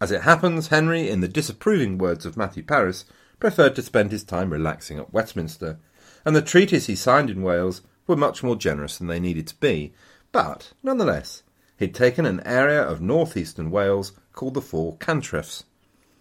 As 0.00 0.10
it 0.10 0.22
happens, 0.22 0.68
Henry, 0.68 1.08
in 1.10 1.20
the 1.20 1.28
disapproving 1.28 1.98
words 1.98 2.24
of 2.24 2.36
Matthew 2.36 2.62
Paris, 2.62 3.04
preferred 3.38 3.74
to 3.76 3.82
spend 3.82 4.12
his 4.12 4.24
time 4.24 4.50
relaxing 4.50 4.98
at 4.98 5.12
Westminster, 5.12 5.78
and 6.24 6.34
the 6.34 6.42
treaties 6.42 6.86
he 6.86 6.94
signed 6.94 7.28
in 7.28 7.42
Wales 7.42 7.82
were 8.06 8.16
much 8.16 8.42
more 8.42 8.56
generous 8.56 8.98
than 8.98 9.08
they 9.08 9.20
needed 9.20 9.46
to 9.48 9.56
be, 9.56 9.92
but 10.32 10.72
nonetheless, 10.82 11.42
he'd 11.78 11.94
taken 11.94 12.26
an 12.26 12.40
area 12.46 12.82
of 12.82 13.00
northeastern 13.00 13.70
Wales 13.70 14.12
called 14.32 14.54
the 14.54 14.60
Four 14.60 14.96
Cantrefs, 14.96 15.64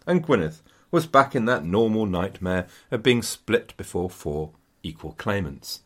and 0.07 0.23
Gwynedd 0.23 0.55
was 0.91 1.07
back 1.07 1.35
in 1.35 1.45
that 1.45 1.65
normal 1.65 2.05
nightmare 2.05 2.67
of 2.91 3.03
being 3.03 3.21
split 3.21 3.75
before 3.75 4.09
four 4.09 4.51
equal 4.83 5.13
claimants. 5.13 5.81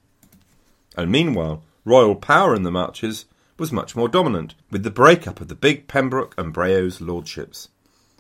And 0.96 1.12
meanwhile, 1.12 1.64
royal 1.86 2.16
power 2.16 2.54
in 2.54 2.64
the 2.64 2.72
Marches 2.72 3.26
was 3.58 3.72
much 3.72 3.96
more 3.96 4.08
dominant, 4.08 4.56
with 4.72 4.84
the 4.84 4.92
break-up 4.92 5.42
of 5.42 5.48
the 5.48 5.56
big 5.56 5.88
Pembroke 5.88 6.34
and 6.38 6.54
Braose 6.54 7.02
lordships. 7.02 7.70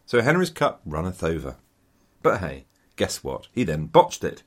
So 0.05 0.21
Henry's 0.21 0.49
cup 0.49 0.81
runneth 0.85 1.23
over. 1.23 1.57
But 2.21 2.39
hey, 2.39 2.65
guess 2.95 3.23
what? 3.23 3.47
He 3.51 3.63
then 3.63 3.85
botched 3.85 4.23
it. 4.23 4.43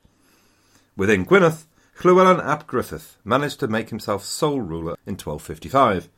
Within 0.96 1.24
Gwynedd, 1.24 1.64
Llywelyn 1.98 2.44
ap 2.44 2.66
Griffith 2.66 3.18
managed 3.22 3.60
to 3.60 3.68
make 3.68 3.90
himself 3.90 4.24
sole 4.24 4.60
ruler 4.60 4.96
in 5.06 5.12
1255, 5.12 6.08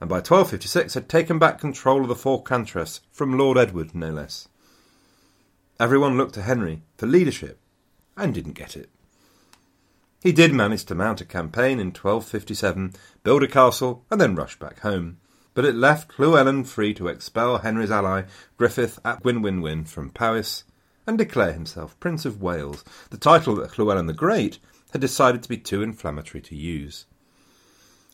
and 0.00 0.08
by 0.08 0.16
1256 0.16 0.94
had 0.94 1.08
taken 1.08 1.38
back 1.38 1.58
control 1.58 2.02
of 2.02 2.08
the 2.08 2.14
four 2.14 2.42
cantrefs 2.42 3.00
from 3.12 3.36
Lord 3.36 3.58
Edward, 3.58 3.94
no 3.94 4.10
less. 4.10 4.48
Everyone 5.78 6.16
looked 6.16 6.34
to 6.34 6.42
Henry 6.42 6.82
for 6.96 7.06
leadership, 7.06 7.58
and 8.16 8.32
didn't 8.32 8.52
get 8.52 8.76
it. 8.76 8.88
He 10.22 10.32
did 10.32 10.54
manage 10.54 10.84
to 10.86 10.94
mount 10.94 11.20
a 11.20 11.26
campaign 11.26 11.80
in 11.80 11.88
1257, 11.88 12.92
build 13.22 13.42
a 13.42 13.48
castle, 13.48 14.04
and 14.10 14.20
then 14.20 14.36
rush 14.36 14.58
back 14.58 14.80
home. 14.80 15.18
But 15.54 15.64
it 15.64 15.74
left 15.74 16.16
Llywelyn 16.18 16.66
free 16.66 16.94
to 16.94 17.08
expel 17.08 17.58
Henry's 17.58 17.90
ally, 17.90 18.22
Griffith 18.56 18.98
ap 19.04 19.22
Gwenwynwyn, 19.22 19.88
from 19.88 20.10
Powys 20.10 20.64
and 21.06 21.18
declare 21.18 21.52
himself 21.52 21.98
Prince 21.98 22.24
of 22.24 22.40
Wales, 22.40 22.84
the 23.10 23.18
title 23.18 23.56
that 23.56 23.72
Llywelyn 23.72 24.06
the 24.06 24.12
Great 24.12 24.58
had 24.92 25.00
decided 25.00 25.42
to 25.42 25.48
be 25.48 25.56
too 25.56 25.82
inflammatory 25.82 26.40
to 26.42 26.56
use. 26.56 27.06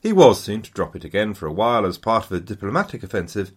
He 0.02 0.12
was 0.12 0.40
soon 0.40 0.62
to 0.62 0.70
drop 0.70 0.94
it 0.94 1.04
again 1.04 1.34
for 1.34 1.46
a 1.46 1.52
while 1.52 1.84
as 1.84 1.98
part 1.98 2.26
of 2.26 2.32
a 2.32 2.40
diplomatic 2.40 3.02
offensive, 3.02 3.52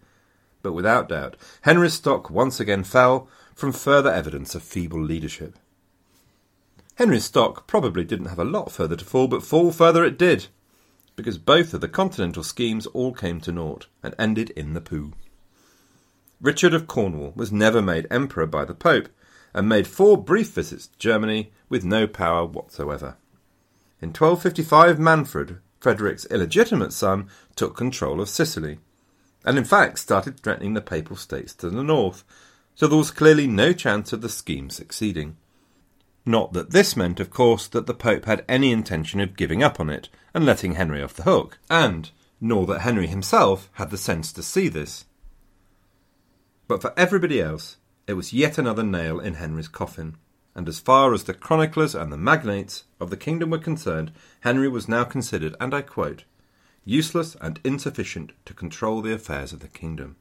but 0.62 0.74
without 0.74 1.10
doubt 1.10 1.36
Henry's 1.62 1.94
stock 1.94 2.30
once 2.30 2.60
again 2.60 2.84
fell 2.84 3.28
from 3.54 3.72
further 3.72 4.12
evidence 4.12 4.56
of 4.56 4.64
feeble 4.64 5.02
leadership. 5.02 5.58
Henry's 6.96 7.26
stock 7.26 7.66
probably 7.68 8.04
didn't 8.04 8.28
have 8.28 8.40
a 8.40 8.44
lot 8.44 8.72
further 8.72 8.96
to 8.96 9.06
fall, 9.06 9.28
but 9.28 9.44
fall 9.44 9.72
further 9.72 10.04
it 10.04 10.18
did, 10.18 10.48
because 11.16 11.38
both 11.38 11.74
of 11.74 11.82
the 11.82 11.88
continental 11.88 12.44
schemes 12.44 12.88
all 12.88 13.14
came 13.14 13.40
to 13.42 13.52
naught 13.52 13.88
and 14.04 14.16
ended 14.18 14.50
in 14.52 14.74
the 14.74 14.82
poo. 14.82 15.14
Richard 16.42 16.74
of 16.74 16.88
Cornwall 16.88 17.34
was 17.36 17.52
never 17.52 17.82
made 17.82 18.08
emperor 18.10 18.46
by 18.46 18.66
the 18.66 18.74
Pope, 18.74 19.10
and 19.54 19.68
made 19.68 19.88
four 19.88 20.18
brief 20.18 20.50
visits 20.52 20.88
to 20.88 20.98
Germany 20.98 21.52
with 21.70 21.84
no 21.84 22.08
power 22.08 22.46
whatsoever. 22.46 23.18
In 24.02 24.10
1255, 24.10 25.00
Manfred, 25.00 25.58
Frederick's 25.80 26.26
illegitimate 26.26 26.94
son, 26.94 27.28
took 27.56 27.76
control 27.76 28.22
of 28.22 28.30
Sicily, 28.30 28.80
and 29.46 29.58
in 29.58 29.66
fact 29.66 30.00
started 30.00 30.40
threatening 30.40 30.74
the 30.74 30.82
Papal 30.82 31.16
States 31.16 31.54
to 31.56 31.70
the 31.70 31.84
north, 31.84 32.24
so 32.76 32.88
there 32.88 32.98
was 32.98 33.12
clearly 33.12 33.48
no 33.48 33.74
chance 33.74 34.14
of 34.14 34.22
the 34.22 34.30
scheme 34.30 34.70
succeeding. 34.70 35.36
Not 36.26 36.54
that 36.54 36.72
this 36.72 36.96
meant, 36.96 37.20
of 37.20 37.30
course, 37.30 37.68
that 37.68 37.88
the 37.88 37.94
Pope 37.94 38.26
had 38.26 38.46
any 38.48 38.72
intention 38.72 39.20
of 39.20 39.36
giving 39.36 39.64
up 39.64 39.80
on 39.80 39.90
it 39.90 40.10
and 40.34 40.46
letting 40.46 40.76
Henry 40.76 41.02
off 41.02 41.14
the 41.14 41.24
hook, 41.24 41.58
and 41.70 42.12
nor 42.40 42.66
that 42.68 42.82
Henry 42.82 43.08
himself 43.08 43.70
had 43.74 43.90
the 43.90 43.98
sense 43.98 44.32
to 44.34 44.44
see 44.44 44.70
this. 44.70 45.06
But 46.68 46.82
for 46.82 46.94
everybody 46.96 47.42
else, 47.42 47.78
it 48.10 48.14
was 48.14 48.34
yet 48.34 48.58
another 48.58 48.82
nail 48.82 49.20
in 49.20 49.36
Henry's 49.36 49.68
coffin, 49.68 50.18
and 50.56 50.68
as 50.68 50.80
far 50.80 51.14
as 51.14 51.26
the 51.26 51.34
chroniclers 51.36 51.94
and 51.94 52.12
the 52.12 52.18
magnates 52.18 52.86
of 53.00 53.12
the 53.12 53.18
kingdom 53.18 53.52
were 53.52 53.60
concerned, 53.60 54.12
Henry 54.40 54.68
was 54.68 54.90
now 54.90 55.04
considered, 55.04 55.56
and 55.62 55.76
I 55.76 55.84
quote, 55.84 56.24
useless 56.84 57.38
and 57.40 57.60
insufficient 57.64 58.32
to 58.46 58.56
control 58.56 59.04
the 59.04 59.14
affairs 59.14 59.54
of 59.54 59.60
the 59.60 59.68
kingdom. 59.68 60.16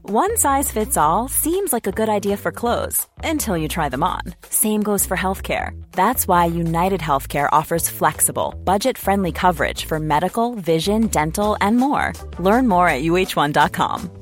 One 0.00 0.34
size 0.38 0.72
fits 0.72 0.96
all 0.96 1.28
seems 1.28 1.74
like 1.74 1.86
a 1.86 1.92
good 1.92 2.08
idea 2.08 2.38
for 2.38 2.50
clothes 2.50 3.06
until 3.22 3.56
you 3.56 3.68
try 3.68 3.90
them 3.90 4.02
on. 4.02 4.22
Same 4.48 4.82
goes 4.82 5.04
for 5.04 5.16
healthcare. 5.16 5.78
That's 5.92 6.26
why 6.26 6.46
United 6.46 7.00
Healthcare 7.00 7.50
offers 7.52 7.90
flexible, 7.90 8.54
budget 8.64 8.96
friendly 8.96 9.32
coverage 9.32 9.84
for 9.84 10.00
medical, 10.00 10.54
vision, 10.54 11.08
dental, 11.08 11.58
and 11.60 11.76
more. 11.76 12.14
Learn 12.38 12.66
more 12.66 12.88
at 12.88 13.02
uhone.com. 13.02 14.21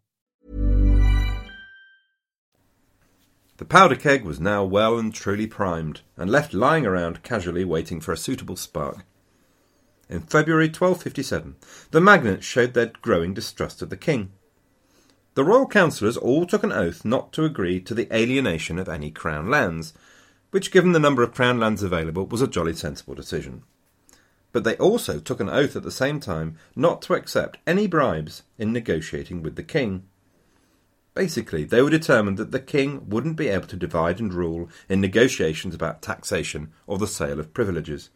The 3.61 3.65
powder 3.65 3.95
keg 3.95 4.23
was 4.23 4.39
now 4.39 4.63
well 4.63 4.97
and 4.97 5.13
truly 5.13 5.45
primed, 5.45 6.01
and 6.17 6.31
left 6.31 6.51
lying 6.51 6.83
around 6.83 7.21
casually 7.21 7.63
waiting 7.63 8.01
for 8.01 8.11
a 8.11 8.17
suitable 8.17 8.55
spark. 8.55 9.05
In 10.09 10.21
February 10.21 10.65
1257, 10.65 11.57
the 11.91 12.01
magnates 12.01 12.43
showed 12.43 12.73
their 12.73 12.91
growing 13.03 13.35
distrust 13.35 13.83
of 13.83 13.91
the 13.91 13.97
king. 13.97 14.31
The 15.35 15.43
royal 15.43 15.67
councillors 15.67 16.17
all 16.17 16.47
took 16.47 16.63
an 16.63 16.71
oath 16.71 17.05
not 17.05 17.31
to 17.33 17.45
agree 17.45 17.79
to 17.81 17.93
the 17.93 18.11
alienation 18.11 18.79
of 18.79 18.89
any 18.89 19.11
crown 19.11 19.47
lands, 19.47 19.93
which, 20.49 20.71
given 20.71 20.93
the 20.93 20.99
number 20.99 21.21
of 21.21 21.35
crown 21.35 21.59
lands 21.59 21.83
available, 21.83 22.25
was 22.25 22.41
a 22.41 22.47
jolly 22.47 22.73
sensible 22.73 23.13
decision. 23.13 23.61
But 24.51 24.63
they 24.63 24.75
also 24.77 25.19
took 25.19 25.39
an 25.39 25.49
oath 25.49 25.75
at 25.75 25.83
the 25.83 25.91
same 25.91 26.19
time 26.19 26.57
not 26.75 27.03
to 27.03 27.13
accept 27.13 27.59
any 27.67 27.85
bribes 27.85 28.41
in 28.57 28.73
negotiating 28.73 29.43
with 29.43 29.55
the 29.55 29.61
king. 29.61 30.07
Basically, 31.13 31.65
they 31.65 31.81
were 31.81 31.89
determined 31.89 32.37
that 32.37 32.51
the 32.51 32.59
king 32.59 33.09
wouldn't 33.09 33.35
be 33.35 33.49
able 33.49 33.67
to 33.67 33.75
divide 33.75 34.19
and 34.19 34.33
rule 34.33 34.69
in 34.87 35.01
negotiations 35.01 35.75
about 35.75 36.01
taxation 36.01 36.71
or 36.87 36.97
the 36.97 37.07
sale 37.07 37.39
of 37.39 37.53
privileges. 37.53 38.09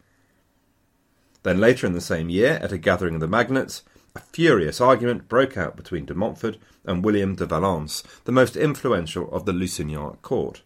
Then 1.42 1.60
later 1.60 1.86
in 1.86 1.92
the 1.92 2.00
same 2.00 2.30
year, 2.30 2.58
at 2.62 2.72
a 2.72 2.78
gathering 2.78 3.14
of 3.14 3.20
the 3.20 3.28
magnates, 3.28 3.82
a 4.14 4.20
furious 4.20 4.80
argument 4.80 5.28
broke 5.28 5.58
out 5.58 5.76
between 5.76 6.06
de 6.06 6.14
Montfort 6.14 6.56
and 6.84 7.04
William 7.04 7.34
de 7.34 7.44
Valence, 7.44 8.02
the 8.24 8.32
most 8.32 8.56
influential 8.56 9.30
of 9.30 9.44
the 9.44 9.52
Lusignan 9.52 10.16
court. 10.22 10.62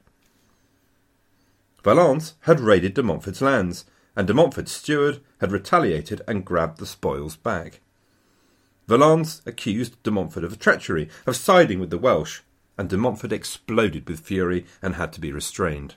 Valence 1.82 2.34
had 2.42 2.60
raided 2.60 2.94
de 2.94 3.02
Montfort's 3.02 3.40
lands, 3.40 3.84
and 4.14 4.28
de 4.28 4.34
Montfort's 4.34 4.72
steward 4.72 5.20
had 5.40 5.50
retaliated 5.50 6.22
and 6.28 6.44
grabbed 6.44 6.78
the 6.78 6.86
spoils 6.86 7.34
back. 7.34 7.80
Valence 8.90 9.40
accused 9.46 10.02
de 10.02 10.10
Montfort 10.10 10.42
of 10.42 10.58
treachery, 10.58 11.08
of 11.24 11.36
siding 11.36 11.78
with 11.78 11.90
the 11.90 11.96
Welsh, 11.96 12.40
and 12.76 12.88
de 12.88 12.96
Montfort 12.96 13.30
exploded 13.30 14.08
with 14.08 14.18
fury 14.18 14.66
and 14.82 14.96
had 14.96 15.12
to 15.12 15.20
be 15.20 15.30
restrained. 15.30 15.94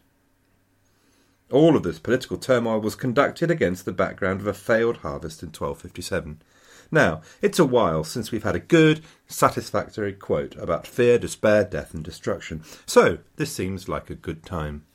All 1.52 1.76
of 1.76 1.82
this 1.82 1.98
political 1.98 2.38
turmoil 2.38 2.80
was 2.80 2.94
conducted 2.94 3.50
against 3.50 3.86
the 3.86 3.94
background 3.94 4.42
of 4.42 4.46
a 4.46 4.54
failed 4.54 4.98
harvest 4.98 5.42
in 5.42 5.48
1257. 5.48 6.44
Now, 6.92 7.24
it's 7.42 7.58
a 7.58 7.66
while 7.66 8.04
since 8.04 8.32
we've 8.32 8.44
had 8.44 8.56
a 8.56 8.60
good, 8.60 9.02
satisfactory 9.26 10.14
quote 10.14 10.56
about 10.58 10.86
fear, 10.86 11.18
despair, 11.18 11.64
death, 11.64 11.96
and 11.96 12.04
destruction, 12.04 12.62
so 12.86 13.18
this 13.38 13.52
seems 13.52 13.90
like 13.90 14.12
a 14.12 14.16
good 14.16 14.46
time. 14.46 14.86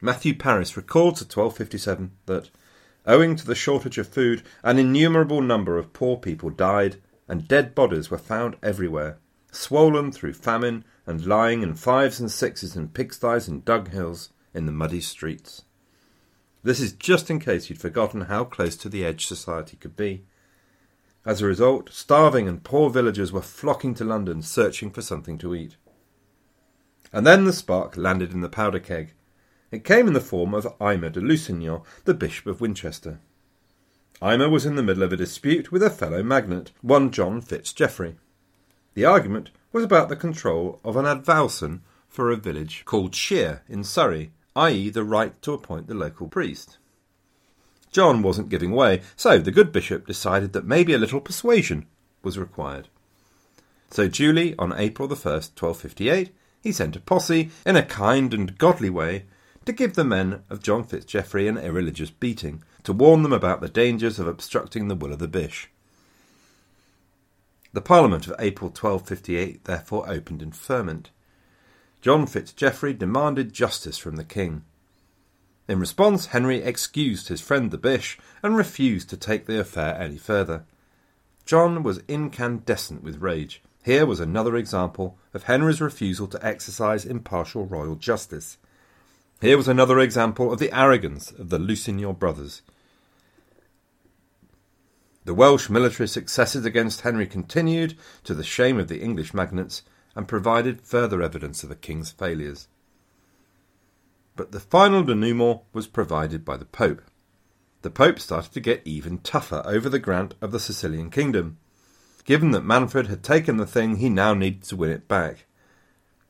Matthew 0.00 0.36
Paris 0.36 0.76
records 0.76 1.20
at 1.20 1.36
1257 1.36 2.12
that, 2.26 2.50
owing 3.06 3.36
to 3.36 3.46
the 3.46 3.54
shortage 3.54 3.98
of 3.98 4.08
food, 4.08 4.42
an 4.62 4.78
innumerable 4.78 5.40
number 5.40 5.78
of 5.78 5.92
poor 5.92 6.16
people 6.16 6.50
died, 6.50 6.96
and 7.28 7.48
dead 7.48 7.74
bodies 7.74 8.10
were 8.10 8.18
found 8.18 8.56
everywhere, 8.62 9.18
swollen 9.52 10.12
through 10.12 10.32
famine, 10.32 10.84
and 11.06 11.26
lying 11.26 11.62
in 11.62 11.74
fives 11.74 12.18
and 12.18 12.30
sixes 12.30 12.76
in 12.76 12.88
pigsties 12.88 13.48
and 13.48 13.64
dunghills 13.64 14.30
in 14.52 14.66
the 14.66 14.72
muddy 14.72 15.00
streets. 15.00 15.62
This 16.62 16.80
is 16.80 16.92
just 16.92 17.30
in 17.30 17.38
case 17.38 17.70
you'd 17.70 17.80
forgotten 17.80 18.22
how 18.22 18.44
close 18.44 18.76
to 18.78 18.88
the 18.88 19.04
edge 19.04 19.26
society 19.26 19.76
could 19.76 19.96
be. 19.96 20.24
As 21.24 21.40
a 21.40 21.46
result, 21.46 21.90
starving 21.92 22.48
and 22.48 22.62
poor 22.62 22.90
villagers 22.90 23.32
were 23.32 23.42
flocking 23.42 23.94
to 23.94 24.04
London 24.04 24.42
searching 24.42 24.90
for 24.90 25.02
something 25.02 25.38
to 25.38 25.54
eat. 25.54 25.76
And 27.12 27.26
then 27.26 27.44
the 27.44 27.52
spark 27.52 27.96
landed 27.96 28.32
in 28.32 28.40
the 28.40 28.48
powder 28.48 28.80
keg. 28.80 29.12
It 29.70 29.84
came 29.84 30.06
in 30.06 30.12
the 30.12 30.20
form 30.20 30.54
of 30.54 30.66
Aymer 30.80 31.10
de 31.10 31.20
Lusignan, 31.20 31.82
the 32.04 32.14
Bishop 32.14 32.46
of 32.46 32.60
Winchester. 32.60 33.18
Aymer 34.22 34.48
was 34.48 34.64
in 34.64 34.76
the 34.76 34.82
middle 34.82 35.02
of 35.02 35.12
a 35.12 35.16
dispute 35.16 35.72
with 35.72 35.82
a 35.82 35.90
fellow 35.90 36.22
magnate, 36.22 36.70
one 36.82 37.10
John 37.10 37.42
Fitzgeoffrey. 37.42 38.14
The 38.94 39.04
argument 39.04 39.50
was 39.72 39.84
about 39.84 40.08
the 40.08 40.16
control 40.16 40.80
of 40.84 40.96
an 40.96 41.04
advowson 41.04 41.80
for 42.08 42.30
a 42.30 42.36
village 42.36 42.84
called 42.84 43.14
Shere 43.14 43.62
in 43.68 43.84
Surrey, 43.84 44.30
i.e., 44.54 44.88
the 44.88 45.04
right 45.04 45.40
to 45.42 45.52
appoint 45.52 45.86
the 45.86 45.94
local 45.94 46.28
priest. 46.28 46.78
John 47.90 48.22
wasn't 48.22 48.48
giving 48.48 48.70
way, 48.70 49.02
so 49.16 49.38
the 49.38 49.50
good 49.50 49.72
bishop 49.72 50.06
decided 50.06 50.52
that 50.52 50.64
maybe 50.64 50.94
a 50.94 50.98
little 50.98 51.20
persuasion 51.20 51.86
was 52.22 52.38
required. 52.38 52.88
So 53.90 54.08
duly, 54.08 54.54
on 54.58 54.72
April 54.72 55.08
the 55.08 55.14
1st, 55.14 55.60
1258, 55.60 56.34
he 56.62 56.72
sent 56.72 56.96
a 56.96 57.00
posse, 57.00 57.50
in 57.64 57.76
a 57.76 57.82
kind 57.82 58.32
and 58.32 58.56
godly 58.58 58.90
way, 58.90 59.24
to 59.66 59.72
give 59.72 59.94
the 59.94 60.04
men 60.04 60.42
of 60.48 60.62
John 60.62 60.84
Fitzgeoffrey 60.84 61.48
an 61.48 61.58
irreligious 61.58 62.10
beating, 62.10 62.62
to 62.84 62.92
warn 62.92 63.22
them 63.22 63.32
about 63.32 63.60
the 63.60 63.68
dangers 63.68 64.18
of 64.18 64.28
obstructing 64.28 64.86
the 64.86 64.94
will 64.94 65.12
of 65.12 65.18
the 65.18 65.28
bish. 65.28 65.68
The 67.72 67.80
Parliament 67.82 68.26
of 68.26 68.34
April 68.38 68.68
1258 68.70 69.64
therefore 69.64 70.08
opened 70.08 70.40
in 70.40 70.52
ferment. 70.52 71.10
John 72.00 72.26
Fitzgeoffrey 72.26 72.96
demanded 72.96 73.52
justice 73.52 73.98
from 73.98 74.16
the 74.16 74.24
king. 74.24 74.62
In 75.68 75.80
response, 75.80 76.26
Henry 76.26 76.62
excused 76.62 77.26
his 77.26 77.40
friend 77.40 77.72
the 77.72 77.78
Bish 77.78 78.18
and 78.42 78.56
refused 78.56 79.10
to 79.10 79.16
take 79.16 79.46
the 79.46 79.58
affair 79.58 80.00
any 80.00 80.16
further. 80.16 80.64
John 81.44 81.82
was 81.82 82.02
incandescent 82.06 83.02
with 83.02 83.20
rage. 83.20 83.60
Here 83.84 84.06
was 84.06 84.20
another 84.20 84.56
example 84.56 85.18
of 85.34 85.42
Henry's 85.42 85.80
refusal 85.80 86.28
to 86.28 86.46
exercise 86.46 87.04
impartial 87.04 87.66
royal 87.66 87.96
justice. 87.96 88.58
Here 89.40 89.56
was 89.56 89.68
another 89.68 89.98
example 89.98 90.50
of 90.50 90.58
the 90.58 90.76
arrogance 90.76 91.30
of 91.30 91.50
the 91.50 91.58
Lusignan 91.58 92.18
brothers. 92.18 92.62
The 95.26 95.34
Welsh 95.34 95.68
military 95.68 96.08
successes 96.08 96.64
against 96.64 97.02
Henry 97.02 97.26
continued, 97.26 97.98
to 98.24 98.32
the 98.32 98.44
shame 98.44 98.78
of 98.78 98.88
the 98.88 99.02
English 99.02 99.34
magnates, 99.34 99.82
and 100.14 100.26
provided 100.26 100.80
further 100.80 101.20
evidence 101.20 101.62
of 101.62 101.68
the 101.68 101.74
king's 101.74 102.12
failures. 102.12 102.68
But 104.36 104.52
the 104.52 104.60
final 104.60 105.02
denouement 105.02 105.62
was 105.72 105.86
provided 105.86 106.44
by 106.44 106.56
the 106.56 106.64
Pope. 106.64 107.02
The 107.82 107.90
Pope 107.90 108.18
started 108.18 108.52
to 108.52 108.60
get 108.60 108.82
even 108.86 109.18
tougher 109.18 109.62
over 109.66 109.90
the 109.90 109.98
grant 109.98 110.34
of 110.40 110.50
the 110.50 110.60
Sicilian 110.60 111.10
kingdom. 111.10 111.58
Given 112.24 112.52
that 112.52 112.64
Manfred 112.64 113.08
had 113.08 113.22
taken 113.22 113.58
the 113.58 113.66
thing, 113.66 113.96
he 113.96 114.08
now 114.08 114.32
needed 114.32 114.62
to 114.64 114.76
win 114.76 114.90
it 114.90 115.06
back. 115.06 115.44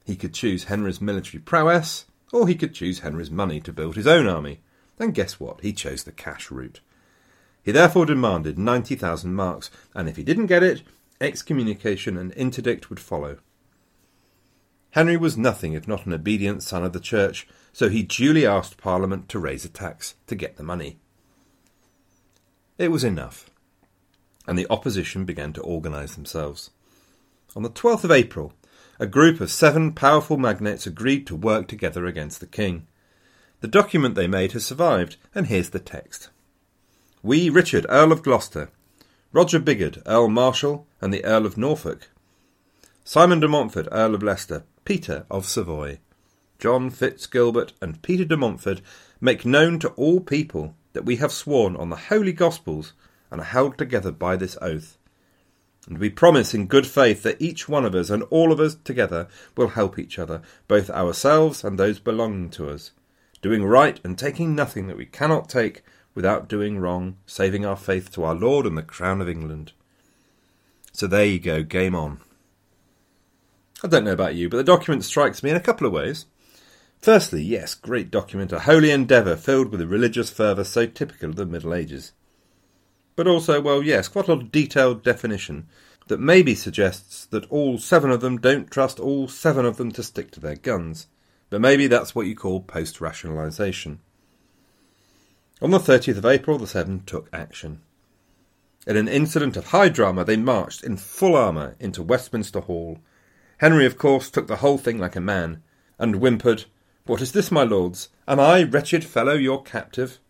He 0.05 0.17
could 0.17 0.35
choose 0.35 0.65
Henry's 0.65 1.01
military 1.01 1.41
prowess, 1.41 2.07
or 2.33 2.49
he 2.49 2.55
could 2.55 2.75
choose 2.75 3.01
Henry's 3.01 3.31
money 3.31 3.61
to 3.61 3.73
build 3.73 3.97
his 3.97 4.07
own 4.07 4.27
army. 4.27 4.61
And 4.99 5.15
guess 5.15 5.39
what? 5.39 5.61
He 5.61 5.73
chose 5.73 6.05
the 6.05 6.13
cash 6.13 6.51
route. 6.51 6.81
He 7.63 7.73
therefore 7.73 8.07
demanded 8.07 8.59
90,000 8.59 9.35
marks, 9.35 9.71
and 9.95 10.09
if 10.09 10.17
he 10.17 10.23
didn't 10.23 10.47
get 10.47 10.63
it, 10.63 10.83
excommunication 11.21 12.17
and 12.17 12.33
interdict 12.33 12.89
would 12.91 13.01
follow. 13.01 13.39
Henry 14.91 15.17
was 15.17 15.37
nothing 15.37 15.75
if 15.75 15.87
not 15.87 16.07
an 16.07 16.13
obedient 16.13 16.63
son 16.63 16.85
of 16.85 16.93
the 16.93 17.01
Church, 17.01 17.47
so 17.73 17.89
he 17.89 18.03
duly 18.03 18.47
asked 18.47 18.79
Parliament 18.79 19.29
to 19.29 19.39
raise 19.39 19.65
a 19.65 19.69
tax 19.69 20.15
to 20.27 20.35
get 20.35 20.57
the 20.57 20.63
money. 20.63 20.99
It 22.79 22.91
was 22.91 23.05
enough, 23.05 23.51
and 24.47 24.59
the 24.59 24.67
opposition 24.71 25.25
began 25.25 25.53
to 25.55 25.63
organise 25.63 26.15
themselves. 26.15 26.71
On 27.55 27.63
the 27.63 27.71
12th 27.71 28.05
of 28.05 28.11
April, 28.11 28.53
a 28.99 29.07
group 29.07 29.41
of 29.41 29.51
seven 29.51 29.93
powerful 29.93 30.37
magnates 30.37 30.87
agreed 30.87 31.27
to 31.27 31.37
work 31.37 31.69
together 31.69 32.07
against 32.07 32.41
the 32.41 32.47
king. 32.47 32.87
The 33.61 33.69
document 33.69 34.15
they 34.15 34.27
made 34.27 34.53
has 34.53 34.65
survived, 34.65 35.17
and 35.35 35.47
here's 35.47 35.71
the 35.71 35.79
text. 35.79 36.31
We, 37.23 37.51
Richard, 37.51 37.87
Earl 37.89 38.13
of 38.13 38.23
Gloucester, 38.23 38.71
Roger 39.33 39.59
Bigod, 39.61 40.03
Earl 40.07 40.29
Marshal, 40.29 40.87
and 41.01 41.13
the 41.13 41.25
Earl 41.25 41.45
of 41.47 41.59
Norfolk, 41.59 42.11
Simon 43.05 43.41
de 43.41 43.49
Montfort, 43.49 43.89
Earl 43.93 44.15
of 44.15 44.23
Leicester, 44.23 44.65
Peter 44.85 45.27
of 45.31 45.47
Savoy, 45.47 45.99
John 46.59 46.91
Fitzgilbert, 46.91 47.73
and 47.83 48.01
Peter 48.03 48.25
de 48.25 48.37
Montfort 48.37 48.81
make 49.21 49.45
known 49.45 49.79
to 49.81 49.89
all 49.91 50.21
people 50.21 50.75
that 50.93 51.05
we 51.05 51.17
have 51.17 51.33
sworn 51.33 51.77
on 51.77 51.91
the 51.91 51.97
Holy 51.97 52.33
Gospels 52.33 52.95
and 53.31 53.41
are 53.41 53.45
held 53.45 53.77
together 53.77 54.11
by 54.11 54.37
this 54.37 54.57
oath 54.63 54.97
and 55.87 55.99
we 55.99 56.11
promise 56.11 56.53
in 56.53 56.67
good 56.67 56.87
faith 56.87 57.23
that 57.23 57.41
each 57.41 57.69
one 57.69 57.85
of 57.85 57.95
us 57.95 58.11
and 58.11 58.25
all 58.25 58.53
of 58.53 58.61
us 58.61 58.77
together 58.85 59.29
will 59.57 59.69
help 59.69 59.99
each 59.99 60.19
other, 60.19 60.43
both 60.67 60.91
ourselves 60.91 61.63
and 61.63 61.79
those 61.79 62.01
belonging 62.01 62.51
to 62.51 62.69
us, 62.69 62.91
doing 63.41 63.65
right 63.65 64.01
and 64.03 64.19
taking 64.19 64.55
nothing 64.55 64.89
that 64.89 64.97
we 64.97 65.07
cannot 65.07 65.49
take 65.49 65.83
without 66.15 66.49
doing 66.49 66.79
wrong, 66.79 67.17
saving 67.27 67.65
our 67.65 67.77
faith 67.77 68.11
to 68.11 68.25
our 68.25 68.35
Lord 68.35 68.67
and 68.67 68.77
the 68.77 68.83
crown 68.83 69.21
of 69.21 69.29
England. 69.29 69.73
So 70.93 71.07
there 71.07 71.27
you 71.27 71.39
go, 71.39 71.63
game 71.63 71.95
on. 71.95 72.21
I 73.85 73.89
don't 73.89 74.05
know 74.05 74.13
about 74.13 74.35
you, 74.35 74.49
but 74.49 74.57
the 74.57 74.65
document 74.65 75.05
strikes 75.05 75.43
me 75.43 75.51
in 75.51 75.57
a 75.57 75.61
couple 75.61 75.87
of 75.87 75.93
ways. 75.93 76.27
Firstly, 76.99 77.43
yes, 77.43 77.75
great 77.75 78.11
document, 78.11 78.51
a 78.51 78.61
holy 78.61 78.91
endeavour 78.91 79.37
filled 79.37 79.71
with 79.71 79.83
a 79.83 79.87
religious 79.87 80.31
fervour 80.31 80.65
so 80.65 80.87
typical 80.87 81.29
of 81.29 81.37
the 81.37 81.45
Middle 81.45 81.75
Ages. 81.75 82.13
But 83.17 83.27
also, 83.27 83.61
well, 83.61 83.83
yes, 83.83 84.09
quite 84.09 84.29
a 84.29 84.35
lot 84.35 84.43
of 84.43 84.53
detailed 84.53 85.03
definition 85.03 85.67
that 86.09 86.21
maybe 86.21 86.55
suggests 86.55 87.25
that 87.27 87.51
all 87.51 87.79
seven 87.79 88.11
of 88.11 88.21
them 88.21 88.39
don't 88.39 88.71
trust 88.71 89.01
all 89.01 89.27
seven 89.27 89.65
of 89.65 89.79
them 89.79 89.91
to 89.93 90.03
stick 90.03 90.31
to 90.33 90.41
their 90.41 90.55
guns. 90.55 91.09
But 91.51 91.61
maybe 91.61 91.87
that's 91.87 92.15
what 92.15 92.27
you 92.27 92.37
call 92.37 92.61
post 92.61 93.01
rationalisation. 93.01 93.99
On 95.63 95.71
the 95.71 95.79
30th 95.79 96.19
of 96.19 96.27
April, 96.27 96.59
the 96.59 96.67
Seven 96.67 97.03
took 97.07 97.31
action. 97.33 97.81
In 98.87 98.97
an 98.99 99.09
incident 99.09 99.57
of 99.57 99.69
high 99.69 99.89
drama, 99.89 100.23
they 100.23 100.37
marched 100.37 100.85
in 100.85 100.99
full 100.99 101.35
armour 101.35 101.77
into 101.81 102.03
Westminster 102.03 102.61
Hall. 102.61 102.99
Henry, 103.59 103.87
of 103.87 103.97
course, 103.97 104.31
took 104.31 104.49
the 104.49 104.57
whole 104.57 104.77
thing 104.77 104.99
like 104.99 105.17
a 105.17 105.21
man, 105.21 105.63
and 105.99 106.17
whimpered, 106.17 106.67
What 107.07 107.23
is 107.23 107.33
this, 107.33 107.51
my 107.51 107.65
lords? 107.65 108.11
Am 108.29 108.39
I, 108.39 108.65
wretched 108.65 109.03
fellow, 109.03 109.33
your 109.33 109.63
captive? 109.63 110.21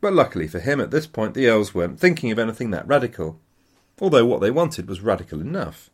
But 0.00 0.12
luckily 0.12 0.46
for 0.46 0.60
him, 0.60 0.80
at 0.80 0.90
this 0.90 1.06
point, 1.06 1.34
the 1.34 1.48
Earls 1.48 1.74
weren't 1.74 1.98
thinking 1.98 2.30
of 2.30 2.38
anything 2.38 2.70
that 2.70 2.86
radical, 2.86 3.40
although 4.00 4.24
what 4.24 4.40
they 4.40 4.50
wanted 4.50 4.88
was 4.88 5.00
radical 5.00 5.40
enough. 5.40 5.90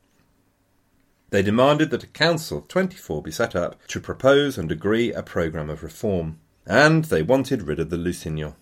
They 1.31 1.43
demanded 1.43 1.91
that 1.91 2.05
a 2.05 2.09
council 2.09 2.59
of 2.59 2.69
24 2.69 3.23
be 3.23 3.31
set 3.31 3.57
up 3.57 3.85
to 3.89 4.01
propose 4.01 4.59
and 4.59 4.71
agree 4.71 5.13
a 5.13 5.23
programme 5.23 5.71
of 5.71 5.83
reform, 5.83 6.39
and 6.67 7.07
they 7.07 7.23
wanted 7.23 7.63
rid 7.63 7.81
of 7.81 7.91
the 7.91 7.97
Lusignans. 7.97 8.55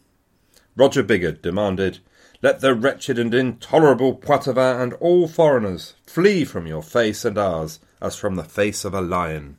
Roger 0.75 1.03
Bigod 1.03 1.43
demanded, 1.43 1.99
Let 2.41 2.61
the 2.61 2.75
wretched 2.75 3.19
and 3.19 3.35
intolerable 3.35 4.17
Poitevin 4.17 4.81
and 4.81 4.93
all 4.95 5.29
foreigners 5.29 5.95
flee 6.07 6.45
from 6.45 6.67
your 6.67 6.83
face 6.83 7.25
and 7.25 7.37
ours, 7.37 7.79
as 8.01 8.17
from 8.17 8.37
the 8.37 8.45
face 8.45 8.85
of 8.85 8.95
a 8.95 9.03
lion. 9.03 9.59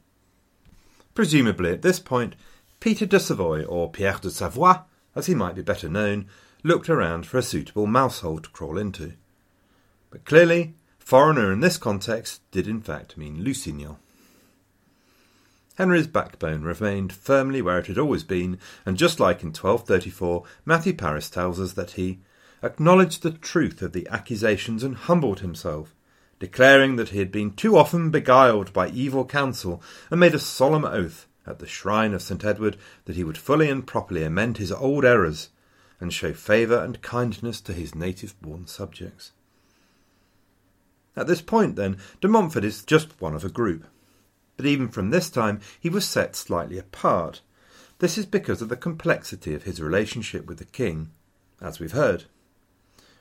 Presumably 1.13 1.71
at 1.71 1.83
this 1.83 1.99
point, 1.99 2.35
Peter 2.79 3.05
de 3.05 3.19
Savoy, 3.19 3.63
or 3.63 3.91
Pierre 3.91 4.17
de 4.19 4.31
Savoie, 4.31 4.85
as 5.15 5.27
he 5.27 5.35
might 5.35 5.55
be 5.55 5.61
better 5.61 5.89
known, 5.89 6.27
looked 6.63 6.89
around 6.89 7.25
for 7.25 7.37
a 7.37 7.43
suitable 7.43 7.87
mousehole 7.87 8.39
to 8.39 8.49
crawl 8.49 8.77
into. 8.77 9.13
But 10.09 10.25
clearly, 10.25 10.75
foreigner 10.97 11.51
in 11.51 11.59
this 11.59 11.77
context 11.77 12.41
did 12.51 12.67
in 12.67 12.81
fact 12.81 13.17
mean 13.17 13.43
Lusignan. 13.43 13.97
Henry's 15.75 16.07
backbone 16.07 16.61
remained 16.61 17.11
firmly 17.11 17.61
where 17.61 17.79
it 17.79 17.87
had 17.87 17.97
always 17.97 18.23
been, 18.23 18.59
and 18.85 18.95
just 18.95 19.19
like 19.19 19.41
in 19.41 19.49
1234, 19.49 20.43
Matthew 20.65 20.93
Paris 20.93 21.29
tells 21.31 21.59
us 21.59 21.73
that 21.73 21.91
he 21.91 22.19
acknowledged 22.61 23.23
the 23.23 23.31
truth 23.31 23.81
of 23.81 23.91
the 23.91 24.07
accusations 24.09 24.83
and 24.83 24.95
humbled 24.95 25.39
himself, 25.39 25.95
declaring 26.39 26.95
that 26.95 27.09
he 27.09 27.17
had 27.17 27.31
been 27.31 27.53
too 27.53 27.75
often 27.75 28.11
beguiled 28.11 28.71
by 28.71 28.87
evil 28.89 29.25
counsel, 29.25 29.81
and 30.11 30.19
made 30.19 30.35
a 30.35 30.39
solemn 30.39 30.85
oath 30.85 31.27
at 31.45 31.59
the 31.59 31.67
shrine 31.67 32.13
of 32.13 32.21
St. 32.21 32.43
Edward 32.43 32.77
that 33.05 33.15
he 33.15 33.23
would 33.23 33.37
fully 33.37 33.69
and 33.69 33.85
properly 33.85 34.23
amend 34.23 34.57
his 34.57 34.71
old 34.71 35.05
errors 35.05 35.49
and 35.99 36.13
show 36.13 36.33
favour 36.33 36.77
and 36.77 37.01
kindness 37.01 37.61
to 37.61 37.73
his 37.73 37.95
native 37.95 38.39
born 38.41 38.67
subjects. 38.67 39.31
At 41.15 41.27
this 41.27 41.41
point, 41.41 41.75
then, 41.75 41.97
de 42.21 42.27
Montfort 42.27 42.63
is 42.63 42.83
just 42.83 43.21
one 43.21 43.35
of 43.35 43.45
a 43.45 43.49
group. 43.49 43.85
But 44.57 44.65
even 44.65 44.89
from 44.89 45.09
this 45.09 45.29
time, 45.29 45.61
he 45.79 45.89
was 45.89 46.07
set 46.07 46.35
slightly 46.35 46.77
apart. 46.77 47.41
This 47.99 48.17
is 48.17 48.25
because 48.25 48.61
of 48.61 48.69
the 48.69 48.75
complexity 48.75 49.53
of 49.53 49.63
his 49.63 49.81
relationship 49.81 50.45
with 50.45 50.57
the 50.57 50.65
king, 50.65 51.11
as 51.61 51.79
we've 51.79 51.91
heard. 51.91 52.25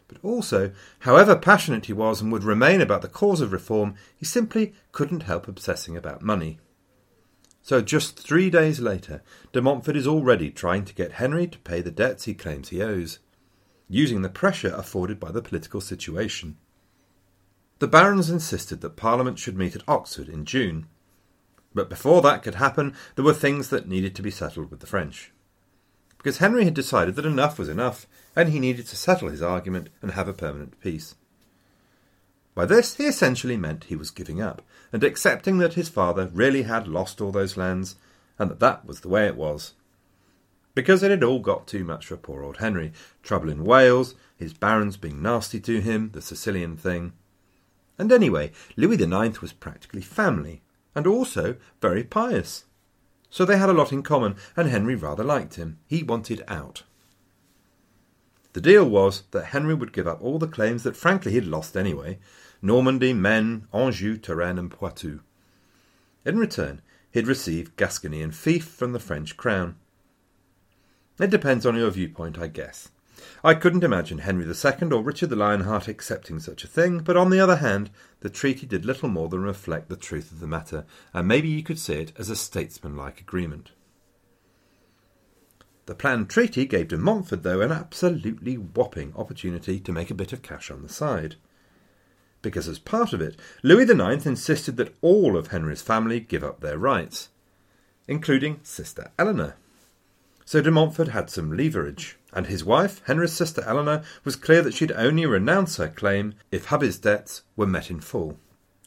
But 0.08 0.18
also, 0.22 0.72
however 1.00 1.36
passionate 1.36 1.86
he 1.86 1.92
was 1.92 2.20
and 2.20 2.32
would 2.32 2.44
remain 2.44 2.80
about 2.80 3.02
the 3.02 3.08
cause 3.08 3.40
of 3.40 3.52
reform, 3.52 3.94
he 4.16 4.24
simply 4.24 4.74
couldn't 4.92 5.22
help 5.22 5.48
obsessing 5.48 5.96
about 5.96 6.22
money. 6.22 6.58
So 7.62 7.80
just 7.80 8.18
three 8.18 8.50
days 8.50 8.80
later, 8.80 9.22
de 9.52 9.62
Montfort 9.62 9.96
is 9.96 10.06
already 10.06 10.50
trying 10.50 10.84
to 10.84 10.94
get 10.94 11.12
Henry 11.12 11.46
to 11.46 11.58
pay 11.58 11.80
the 11.80 11.92
debts 11.92 12.24
he 12.24 12.34
claims 12.34 12.68
he 12.68 12.82
owes, 12.82 13.20
using 13.88 14.22
the 14.22 14.28
pressure 14.28 14.74
afforded 14.74 15.20
by 15.20 15.30
the 15.30 15.42
political 15.42 15.80
situation. 15.80 16.56
The 17.78 17.86
barons 17.86 18.30
insisted 18.30 18.80
that 18.80 18.96
Parliament 18.96 19.38
should 19.38 19.56
meet 19.56 19.76
at 19.76 19.88
Oxford 19.88 20.28
in 20.28 20.44
June, 20.44 20.86
but 21.74 21.88
before 21.88 22.20
that 22.22 22.42
could 22.42 22.56
happen, 22.56 22.94
there 23.14 23.24
were 23.24 23.32
things 23.32 23.68
that 23.68 23.88
needed 23.88 24.14
to 24.16 24.22
be 24.22 24.30
settled 24.30 24.70
with 24.70 24.80
the 24.80 24.86
French. 24.86 25.32
Because 26.18 26.38
Henry 26.38 26.64
had 26.64 26.74
decided 26.74 27.14
that 27.14 27.26
enough 27.26 27.58
was 27.58 27.68
enough, 27.68 28.06
and 28.36 28.48
he 28.48 28.60
needed 28.60 28.86
to 28.88 28.96
settle 28.96 29.28
his 29.28 29.42
argument 29.42 29.88
and 30.00 30.12
have 30.12 30.28
a 30.28 30.34
permanent 30.34 30.78
peace. 30.80 31.14
By 32.54 32.66
this 32.66 32.96
he 32.96 33.06
essentially 33.06 33.56
meant 33.56 33.84
he 33.84 33.96
was 33.96 34.10
giving 34.10 34.42
up, 34.42 34.62
and 34.92 35.02
accepting 35.02 35.58
that 35.58 35.74
his 35.74 35.88
father 35.88 36.30
really 36.32 36.62
had 36.62 36.86
lost 36.86 37.20
all 37.20 37.32
those 37.32 37.56
lands, 37.56 37.96
and 38.38 38.50
that 38.50 38.60
that 38.60 38.84
was 38.84 39.00
the 39.00 39.08
way 39.08 39.26
it 39.26 39.36
was. 39.36 39.72
Because 40.74 41.02
it 41.02 41.10
had 41.10 41.24
all 41.24 41.38
got 41.38 41.66
too 41.66 41.84
much 41.84 42.06
for 42.06 42.16
poor 42.16 42.42
old 42.42 42.58
Henry. 42.58 42.92
Trouble 43.22 43.48
in 43.48 43.64
Wales, 43.64 44.14
his 44.36 44.52
barons 44.52 44.96
being 44.96 45.22
nasty 45.22 45.60
to 45.60 45.80
him, 45.80 46.10
the 46.12 46.22
Sicilian 46.22 46.76
thing. 46.76 47.12
And 47.98 48.10
anyway, 48.10 48.52
Louis 48.76 49.00
IX 49.00 49.40
was 49.40 49.52
practically 49.52 50.02
family, 50.02 50.62
and 50.94 51.06
also 51.06 51.56
very 51.80 52.04
pious. 52.04 52.64
So 53.30 53.44
they 53.44 53.56
had 53.56 53.70
a 53.70 53.74
lot 53.74 53.92
in 53.92 54.02
common, 54.02 54.36
and 54.56 54.68
Henry 54.68 54.94
rather 54.94 55.24
liked 55.24 55.54
him. 55.54 55.78
He 55.86 56.02
wanted 56.02 56.42
out. 56.48 56.82
The 58.52 58.60
deal 58.60 58.84
was 58.88 59.22
that 59.30 59.46
Henry 59.46 59.72
would 59.72 59.94
give 59.94 60.06
up 60.06 60.22
all 60.22 60.38
the 60.38 60.46
claims 60.46 60.82
that 60.82 60.96
frankly 60.96 61.32
he'd 61.32 61.44
lost 61.44 61.76
anyway 61.76 62.18
Normandy, 62.62 63.12
Maine, 63.12 63.66
Anjou, 63.74 64.16
Touraine, 64.16 64.58
and 64.58 64.70
Poitou. 64.70 65.20
In 66.24 66.38
return, 66.38 66.80
he'd 67.10 67.26
receive 67.26 67.76
Gascony 67.76 68.22
and 68.22 68.34
fief 68.34 68.64
from 68.64 68.92
the 68.92 69.00
French 69.00 69.36
crown. 69.36 69.76
It 71.18 71.30
depends 71.30 71.66
on 71.66 71.76
your 71.76 71.90
viewpoint, 71.90 72.38
I 72.38 72.46
guess. 72.46 72.90
I 73.44 73.54
couldn't 73.54 73.84
imagine 73.84 74.18
Henry 74.18 74.44
II 74.44 74.92
or 74.92 75.02
Richard 75.02 75.30
the 75.30 75.36
Lionheart 75.36 75.88
accepting 75.88 76.40
such 76.40 76.64
a 76.64 76.68
thing, 76.68 77.00
but 77.00 77.16
on 77.16 77.30
the 77.30 77.40
other 77.40 77.56
hand, 77.56 77.90
the 78.20 78.30
treaty 78.30 78.66
did 78.66 78.84
little 78.84 79.08
more 79.08 79.28
than 79.28 79.42
reflect 79.42 79.88
the 79.88 79.96
truth 79.96 80.32
of 80.32 80.40
the 80.40 80.46
matter, 80.46 80.84
and 81.12 81.28
maybe 81.28 81.48
you 81.48 81.62
could 81.62 81.78
see 81.78 81.94
it 81.94 82.12
as 82.16 82.30
a 82.30 82.36
statesmanlike 82.36 83.20
agreement. 83.20 83.72
The 85.86 85.94
planned 85.96 86.30
treaty 86.30 86.64
gave 86.64 86.88
de 86.88 86.96
Montfort, 86.96 87.42
though, 87.42 87.60
an 87.60 87.72
absolutely 87.72 88.54
whopping 88.56 89.12
opportunity 89.16 89.80
to 89.80 89.92
make 89.92 90.10
a 90.10 90.14
bit 90.14 90.32
of 90.32 90.42
cash 90.42 90.70
on 90.70 90.82
the 90.82 90.88
side. 90.88 91.34
Because 92.42 92.68
as 92.68 92.78
part 92.78 93.12
of 93.12 93.20
it, 93.20 93.36
Louis 93.62 93.88
IX 93.88 94.26
insisted 94.26 94.76
that 94.76 94.94
all 95.00 95.36
of 95.36 95.48
Henry's 95.48 95.82
family 95.82 96.20
give 96.20 96.44
up 96.44 96.60
their 96.60 96.76
rights, 96.76 97.28
including 98.06 98.60
Sister 98.62 99.10
Eleanor. 99.18 99.56
So 100.44 100.60
de 100.60 100.70
Montfort 100.70 101.08
had 101.08 101.30
some 101.30 101.56
leverage, 101.56 102.18
and 102.32 102.46
his 102.46 102.64
wife, 102.64 103.00
Henry's 103.06 103.32
sister 103.32 103.62
Eleanor, 103.64 104.02
was 104.24 104.36
clear 104.36 104.60
that 104.62 104.74
she'd 104.74 104.92
only 104.92 105.24
renounce 105.24 105.76
her 105.76 105.88
claim 105.88 106.34
if 106.50 106.66
hubby's 106.66 106.98
debts 106.98 107.42
were 107.56 107.66
met 107.66 107.90
in 107.90 108.00
full. 108.00 108.38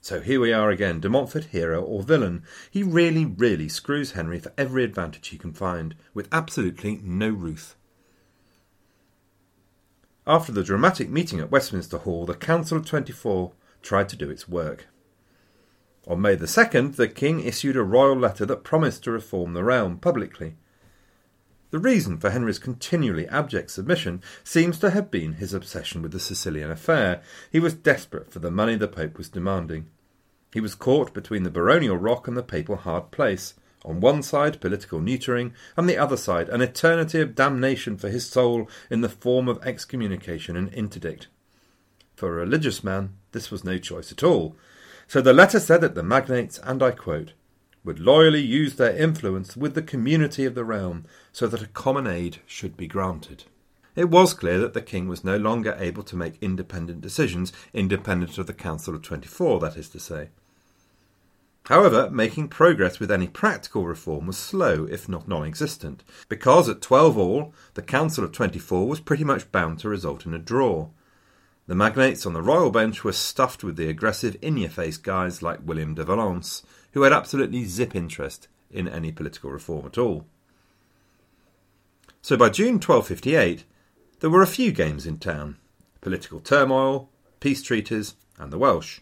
So 0.01 0.19
here 0.19 0.39
we 0.39 0.53
are 0.53 0.69
again, 0.69 0.99
de 0.99 1.09
Montfort 1.09 1.45
hero 1.45 1.81
or 1.81 2.03
villain. 2.03 2.43
He 2.69 2.83
really, 2.83 3.25
really 3.25 3.67
screws 3.67 4.11
Henry 4.11 4.39
for 4.39 4.53
every 4.57 4.83
advantage 4.83 5.29
he 5.29 5.37
can 5.37 5.53
find, 5.53 5.95
with 6.13 6.27
absolutely 6.31 6.99
no 7.01 7.29
ruth. 7.29 7.75
After 10.27 10.51
the 10.51 10.63
dramatic 10.63 11.09
meeting 11.09 11.39
at 11.39 11.51
Westminster 11.51 11.99
Hall, 11.99 12.25
the 12.25 12.33
Council 12.33 12.77
of 12.77 12.85
Twenty 12.85 13.13
Four 13.13 13.53
tried 13.83 14.09
to 14.09 14.15
do 14.15 14.29
its 14.29 14.49
work. 14.49 14.87
On 16.07 16.19
May 16.19 16.35
the 16.35 16.45
2nd, 16.45 16.95
the 16.95 17.07
King 17.07 17.39
issued 17.41 17.75
a 17.75 17.83
royal 17.83 18.15
letter 18.15 18.45
that 18.45 18.63
promised 18.63 19.03
to 19.03 19.11
reform 19.11 19.53
the 19.53 19.63
realm 19.63 19.97
publicly. 19.97 20.55
The 21.69 21.79
reason 21.79 22.17
for 22.17 22.29
Henry's 22.29 22.57
continually 22.57 23.27
abject 23.27 23.69
submission 23.69 24.21
seems 24.43 24.79
to 24.79 24.91
have 24.91 25.11
been 25.11 25.33
his 25.33 25.53
obsession 25.53 26.01
with 26.01 26.11
the 26.11 26.19
Sicilian 26.19 26.71
affair. 26.71 27.21
He 27.51 27.59
was 27.59 27.73
desperate 27.73 28.31
for 28.31 28.39
the 28.39 28.51
money 28.51 28.75
the 28.75 28.87
Pope 28.87 29.17
was 29.17 29.29
demanding. 29.29 29.89
He 30.53 30.61
was 30.61 30.73
caught 30.73 31.13
between 31.13 31.43
the 31.43 31.49
baronial 31.51 31.97
rock 31.97 32.27
and 32.27 32.37
the 32.37 32.43
papal 32.43 32.77
hard 32.77 33.11
place. 33.11 33.55
On 33.85 33.99
one 33.99 34.23
side, 34.23 34.59
political 34.59 34.99
neutering, 34.99 35.51
on 35.77 35.85
the 35.85 35.97
other 35.97 36.17
side, 36.17 36.49
an 36.49 36.61
eternity 36.61 37.21
of 37.21 37.35
damnation 37.35 37.97
for 37.97 38.09
his 38.09 38.27
soul 38.27 38.67
in 38.89 39.01
the 39.01 39.09
form 39.09 39.47
of 39.47 39.61
excommunication 39.63 40.57
and 40.57 40.73
interdict. 40.73 41.27
For 42.15 42.29
a 42.29 42.41
religious 42.41 42.83
man, 42.83 43.13
this 43.31 43.51
was 43.51 43.63
no 43.63 43.77
choice 43.77 44.11
at 44.11 44.23
all. 44.23 44.55
So 45.07 45.21
the 45.21 45.33
letter 45.33 45.59
said 45.59 45.81
that 45.81 45.93
the 45.93 46.01
magnates, 46.01 46.59
and 46.63 46.81
I 46.81 46.91
quote, 46.91 47.33
would 47.83 47.99
loyally 47.99 48.41
use 48.41 48.75
their 48.75 48.97
influence 48.97 49.55
with 49.55 49.75
the 49.75 49.83
community 49.83 50.45
of 50.45 50.55
the 50.55 50.65
realm 50.65 51.05
so 51.31 51.45
that 51.45 51.61
a 51.61 51.67
common 51.67 52.07
aid 52.07 52.37
should 52.47 52.75
be 52.75 52.87
granted. 52.87 53.43
It 53.95 54.09
was 54.09 54.33
clear 54.33 54.57
that 54.59 54.73
the 54.73 54.81
king 54.81 55.07
was 55.07 55.23
no 55.23 55.37
longer 55.37 55.77
able 55.79 56.01
to 56.03 56.15
make 56.15 56.41
independent 56.41 57.01
decisions, 57.01 57.53
independent 57.71 58.39
of 58.39 58.47
the 58.47 58.53
Council 58.53 58.95
of 58.95 59.03
Twenty 59.03 59.27
Four, 59.27 59.59
that 59.59 59.77
is 59.77 59.89
to 59.89 59.99
say. 59.99 60.29
However, 61.65 62.11
making 62.11 62.49
progress 62.49 62.99
with 62.99 63.09
any 63.09 63.27
practical 63.27 63.85
reform 63.85 64.27
was 64.27 64.37
slow, 64.37 64.85
if 64.85 65.09
not 65.09 65.27
non 65.27 65.47
existent, 65.47 66.03
because 66.29 66.69
at 66.69 66.81
12 66.81 67.17
all, 67.17 67.53
the 67.73 67.81
Council 67.81 68.23
of 68.23 68.31
Twenty 68.31 68.59
Four 68.59 68.87
was 68.87 68.99
pretty 68.99 69.23
much 69.23 69.51
bound 69.51 69.79
to 69.79 69.89
result 69.89 70.27
in 70.27 70.33
a 70.35 70.39
draw. 70.39 70.89
The 71.65 71.73
magnates 71.73 72.27
on 72.27 72.33
the 72.33 72.43
royal 72.43 72.69
bench 72.69 73.03
were 73.03 73.11
stuffed 73.11 73.63
with 73.63 73.77
the 73.77 73.89
aggressive, 73.89 74.37
in 74.43 74.57
your 74.57 74.69
face 74.69 74.97
guys 74.97 75.41
like 75.41 75.65
William 75.65 75.95
de 75.95 76.03
Valence, 76.03 76.61
who 76.91 77.01
had 77.01 77.11
absolutely 77.11 77.65
zip 77.65 77.95
interest 77.95 78.47
in 78.69 78.87
any 78.87 79.11
political 79.11 79.49
reform 79.49 79.87
at 79.87 79.97
all. 79.97 80.27
So 82.21 82.37
by 82.37 82.49
June 82.49 82.75
1258, 82.75 83.63
there 84.19 84.29
were 84.29 84.43
a 84.43 84.47
few 84.47 84.71
games 84.71 85.07
in 85.07 85.17
town 85.17 85.57
political 86.01 86.39
turmoil, 86.39 87.09
peace 87.39 87.63
treaties, 87.63 88.13
and 88.37 88.53
the 88.53 88.59
Welsh. 88.59 88.99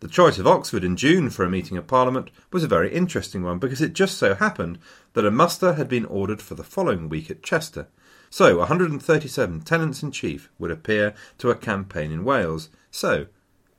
The 0.00 0.08
choice 0.08 0.38
of 0.38 0.46
Oxford 0.46 0.84
in 0.84 0.96
June 0.96 1.30
for 1.30 1.42
a 1.42 1.50
meeting 1.50 1.78
of 1.78 1.86
Parliament 1.86 2.30
was 2.52 2.62
a 2.62 2.68
very 2.68 2.92
interesting 2.92 3.42
one 3.42 3.58
because 3.58 3.80
it 3.80 3.94
just 3.94 4.18
so 4.18 4.34
happened 4.34 4.78
that 5.14 5.24
a 5.24 5.30
muster 5.30 5.72
had 5.72 5.88
been 5.88 6.04
ordered 6.04 6.42
for 6.42 6.54
the 6.54 6.62
following 6.62 7.08
week 7.08 7.30
at 7.30 7.42
Chester. 7.42 7.88
So 8.28 8.58
137 8.58 9.62
tenants 9.62 10.02
in 10.02 10.10
chief 10.12 10.50
would 10.58 10.70
appear 10.70 11.14
to 11.38 11.48
a 11.48 11.54
campaign 11.54 12.12
in 12.12 12.24
Wales. 12.24 12.68
So, 12.90 13.26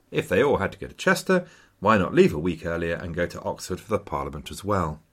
if 0.10 0.27
they 0.27 0.41
all 0.41 0.58
had 0.58 0.71
to 0.71 0.80
go 0.80 0.88
to 0.88 0.93
Chester, 0.95 1.45
why 1.80 1.99
not 1.99 2.15
leave 2.15 2.34
a 2.34 2.39
week 2.39 2.65
earlier 2.65 2.95
and 2.95 3.13
go 3.13 3.27
to 3.27 3.41
Oxford 3.43 3.80
for 3.80 3.89
the 3.89 3.99
Parliament 3.99 4.49
as 4.49 4.63
well? 4.63 5.03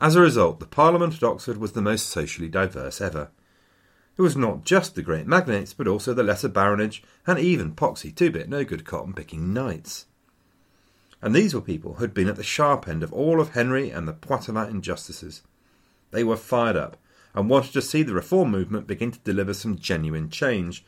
As 0.00 0.16
a 0.16 0.20
result, 0.22 0.60
the 0.60 0.66
Parliament 0.66 1.14
at 1.14 1.22
Oxford 1.22 1.58
was 1.58 1.72
the 1.72 1.82
most 1.82 2.06
socially 2.06 2.48
diverse 2.48 3.02
ever. 3.02 3.30
It 4.18 4.22
was 4.22 4.36
not 4.36 4.64
just 4.64 4.96
the 4.96 5.02
great 5.02 5.28
magnates, 5.28 5.72
but 5.72 5.86
also 5.86 6.12
the 6.12 6.24
lesser 6.24 6.48
baronage 6.48 7.04
and 7.24 7.38
even 7.38 7.76
poxy 7.76 8.14
two-bit 8.14 8.48
no 8.48 8.64
good 8.64 8.84
cotton 8.84 9.14
picking 9.14 9.54
knights. 9.54 10.06
And 11.22 11.34
these 11.34 11.54
were 11.54 11.60
people 11.60 11.94
who 11.94 12.00
had 12.00 12.14
been 12.14 12.28
at 12.28 12.34
the 12.34 12.42
sharp 12.42 12.88
end 12.88 13.04
of 13.04 13.12
all 13.12 13.40
of 13.40 13.50
Henry 13.50 13.90
and 13.90 14.08
the 14.08 14.12
Poitevin 14.12 14.70
injustices. 14.70 15.42
They 16.10 16.24
were 16.24 16.36
fired 16.36 16.76
up 16.76 16.96
and 17.32 17.48
wanted 17.48 17.72
to 17.74 17.82
see 17.82 18.02
the 18.02 18.14
reform 18.14 18.50
movement 18.50 18.88
begin 18.88 19.12
to 19.12 19.18
deliver 19.20 19.54
some 19.54 19.78
genuine 19.78 20.30
change, 20.30 20.84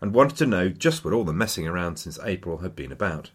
and 0.00 0.14
wanted 0.14 0.38
to 0.38 0.46
know 0.46 0.70
just 0.70 1.04
what 1.04 1.12
all 1.12 1.24
the 1.24 1.32
messing 1.32 1.68
around 1.68 1.96
since 1.96 2.18
April 2.24 2.58
had 2.58 2.74
been 2.74 2.92
about. 2.92 3.30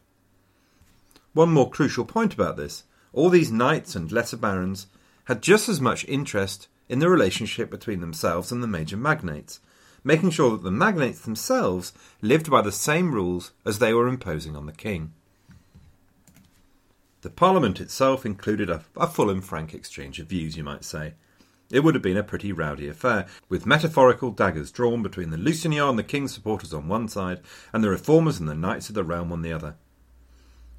One 1.34 1.52
more 1.52 1.70
crucial 1.70 2.06
point 2.06 2.34
about 2.34 2.58
this 2.58 2.84
all 3.14 3.30
these 3.30 3.52
knights 3.52 3.96
and 3.96 4.12
lesser 4.12 4.38
barons 4.38 4.88
had 5.26 5.44
just 5.44 5.70
as 5.70 5.80
much 5.80 6.04
interest 6.08 6.68
in 6.88 7.00
the 7.00 7.10
relationship 7.10 7.70
between 7.70 8.02
themselves 8.02 8.52
and 8.52 8.62
the 8.62 8.68
major 8.68 8.98
magnates, 8.98 9.60
making 10.04 10.30
sure 10.30 10.52
that 10.52 10.64
the 10.64 10.72
magnates 10.72 11.22
themselves 11.22 11.94
lived 12.22 12.50
by 12.50 12.62
the 12.62 12.72
same 12.72 13.14
rules 13.14 13.52
as 13.66 13.80
they 13.80 13.94
were 13.94 14.08
imposing 14.08 14.56
on 14.56 14.66
the 14.66 14.72
king. 14.72 15.12
The 17.22 17.32
Parliament 17.32 17.82
itself 17.82 18.24
included 18.24 18.70
a, 18.70 18.84
a 18.96 19.08
full 19.08 19.32
and 19.32 19.44
frank 19.44 19.74
exchange 19.74 20.20
of 20.20 20.28
views, 20.28 20.56
you 20.56 20.64
might 20.64 20.84
say. 20.84 21.16
It 21.72 21.80
would 21.80 21.96
have 21.96 22.04
been 22.04 22.18
a 22.18 22.24
pretty 22.24 22.52
rowdy 22.52 22.88
affair, 22.88 23.26
with 23.50 23.66
metaphorical 23.66 24.30
daggers 24.30 24.72
drawn 24.72 25.02
between 25.02 25.32
the 25.32 25.38
Lusignan 25.38 25.90
and 25.90 25.98
the 25.98 26.04
King's 26.04 26.36
supporters 26.36 26.72
on 26.72 26.88
one 26.88 27.08
side, 27.08 27.42
and 27.74 27.84
the 27.84 27.90
Reformers 27.90 28.40
and 28.40 28.48
the 28.48 28.54
Knights 28.54 28.90
of 28.90 28.96
the 28.96 29.04
Realm 29.04 29.32
on 29.32 29.42
the 29.42 29.52
other. 29.52 29.76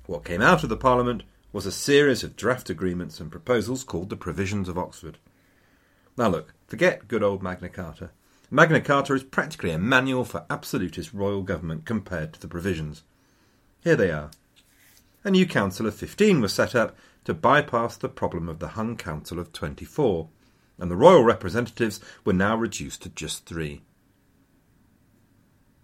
What 0.07 0.25
came 0.25 0.41
out 0.41 0.63
of 0.63 0.69
the 0.69 0.77
Parliament 0.77 1.25
was 1.53 1.67
a 1.67 1.73
series 1.73 2.23
of 2.23 2.37
draft 2.37 2.71
agreements 2.71 3.19
and 3.19 3.29
proposals 3.29 3.83
called 3.83 4.09
the 4.09 4.17
Provisions 4.17 4.69
of 4.69 4.79
Oxford. 4.79 5.19
Now, 6.19 6.29
look, 6.29 6.55
forget 6.67 7.09
good 7.09 7.23
old 7.23 7.43
Magna 7.43 7.69
Carta. 7.69 8.11
Magna 8.51 8.81
Carta 8.81 9.13
is 9.13 9.23
practically 9.23 9.71
a 9.71 9.79
manual 9.79 10.25
for 10.25 10.47
absolutist 10.49 11.13
royal 11.13 11.43
government 11.43 11.85
compared 11.85 12.33
to 12.33 12.41
the 12.41 12.49
Provisions. 12.49 13.03
Here 13.81 13.97
they 13.97 14.11
are. 14.11 14.31
A 15.25 15.31
new 15.31 15.47
Council 15.47 15.87
of 15.87 15.95
15 15.95 16.41
was 16.41 16.55
set 16.55 16.75
up 16.75 16.97
to 17.25 17.35
bypass 17.35 17.97
the 17.97 18.09
problem 18.09 18.49
of 18.49 18.61
the 18.61 18.69
hung 18.69 18.97
Council 18.97 19.39
of 19.39 19.53
24, 19.53 20.29
and 20.79 20.91
the 20.91 20.97
royal 20.97 21.23
representatives 21.23 22.01
were 22.25 22.33
now 22.33 22.57
reduced 22.57 23.03
to 23.03 23.09
just 23.11 23.45
three. 23.45 23.83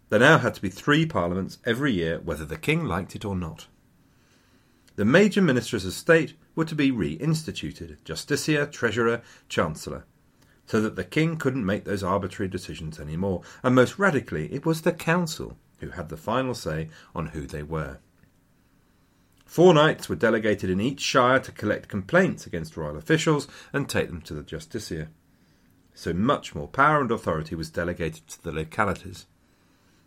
There 0.08 0.20
now 0.20 0.38
had 0.38 0.54
to 0.54 0.62
be 0.62 0.70
three 0.70 1.04
parliaments 1.04 1.58
every 1.66 1.92
year, 1.92 2.20
whether 2.20 2.44
the 2.44 2.56
king 2.56 2.84
liked 2.84 3.14
it 3.14 3.24
or 3.24 3.36
not. 3.36 3.66
The 4.96 5.04
major 5.04 5.42
ministers 5.42 5.84
of 5.84 5.92
state 5.92 6.34
were 6.54 6.66
to 6.66 6.74
be 6.74 6.92
reinstituted 6.92 7.96
Justiciar, 8.04 8.70
Treasurer, 8.70 9.22
Chancellor 9.48 10.04
so 10.66 10.80
that 10.80 10.96
the 10.96 11.04
king 11.04 11.36
couldn't 11.36 11.66
make 11.66 11.84
those 11.84 12.02
arbitrary 12.02 12.48
decisions 12.48 12.98
any 12.98 13.16
more, 13.16 13.42
and 13.62 13.74
most 13.74 13.98
radically, 13.98 14.52
it 14.52 14.64
was 14.64 14.82
the 14.82 14.92
council 14.92 15.56
who 15.80 15.90
had 15.90 16.08
the 16.08 16.16
final 16.16 16.54
say 16.54 16.88
on 17.14 17.28
who 17.28 17.46
they 17.46 17.62
were. 17.62 17.98
Four 19.44 19.74
knights 19.74 20.08
were 20.08 20.16
delegated 20.16 20.70
in 20.70 20.80
each 20.80 21.00
shire 21.00 21.38
to 21.40 21.52
collect 21.52 21.88
complaints 21.88 22.46
against 22.46 22.76
royal 22.76 22.96
officials 22.96 23.48
and 23.72 23.86
take 23.86 24.08
them 24.08 24.22
to 24.22 24.32
the 24.32 24.42
justiciar. 24.42 25.08
So 25.92 26.14
much 26.14 26.54
more 26.54 26.68
power 26.68 27.02
and 27.02 27.10
authority 27.10 27.54
was 27.54 27.68
delegated 27.68 28.26
to 28.28 28.42
the 28.42 28.52
localities. 28.52 29.26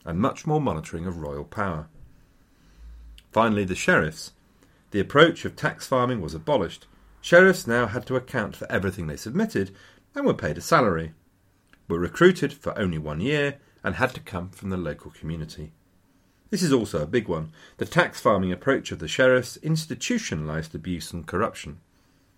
and 0.03 0.19
much 0.19 0.45
more 0.45 0.61
monitoring 0.61 1.05
of 1.07 1.17
royal 1.17 1.43
power. 1.43 1.87
Finally, 3.31 3.65
the 3.65 3.75
sheriffs. 3.75 4.31
The 4.91 4.99
approach 4.99 5.45
of 5.45 5.55
tax 5.55 5.87
farming 5.87 6.21
was 6.21 6.33
abolished. 6.33 6.85
Sheriffs 7.21 7.65
now 7.65 7.87
had 7.87 8.05
to 8.05 8.15
account 8.15 8.55
for 8.55 8.71
everything 8.71 9.07
they 9.07 9.17
submitted 9.17 9.75
and 10.15 10.25
were 10.25 10.33
paid 10.33 10.57
a 10.57 10.61
salary, 10.61 11.13
were 11.87 11.99
recruited 11.99 12.53
for 12.53 12.77
only 12.79 12.97
one 12.97 13.19
year, 13.19 13.57
and 13.83 13.95
had 13.95 14.13
to 14.15 14.19
come 14.21 14.49
from 14.49 14.71
the 14.71 14.77
local 14.77 15.11
community. 15.11 15.71
This 16.49 16.63
is 16.63 16.73
also 16.73 17.01
a 17.01 17.07
big 17.07 17.27
one. 17.27 17.51
The 17.77 17.85
tax 17.85 18.19
farming 18.21 18.51
approach 18.51 18.91
of 18.91 18.99
the 18.99 19.07
sheriffs 19.07 19.57
institutionalised 19.61 20.73
abuse 20.73 21.11
and 21.11 21.27
corruption. 21.27 21.79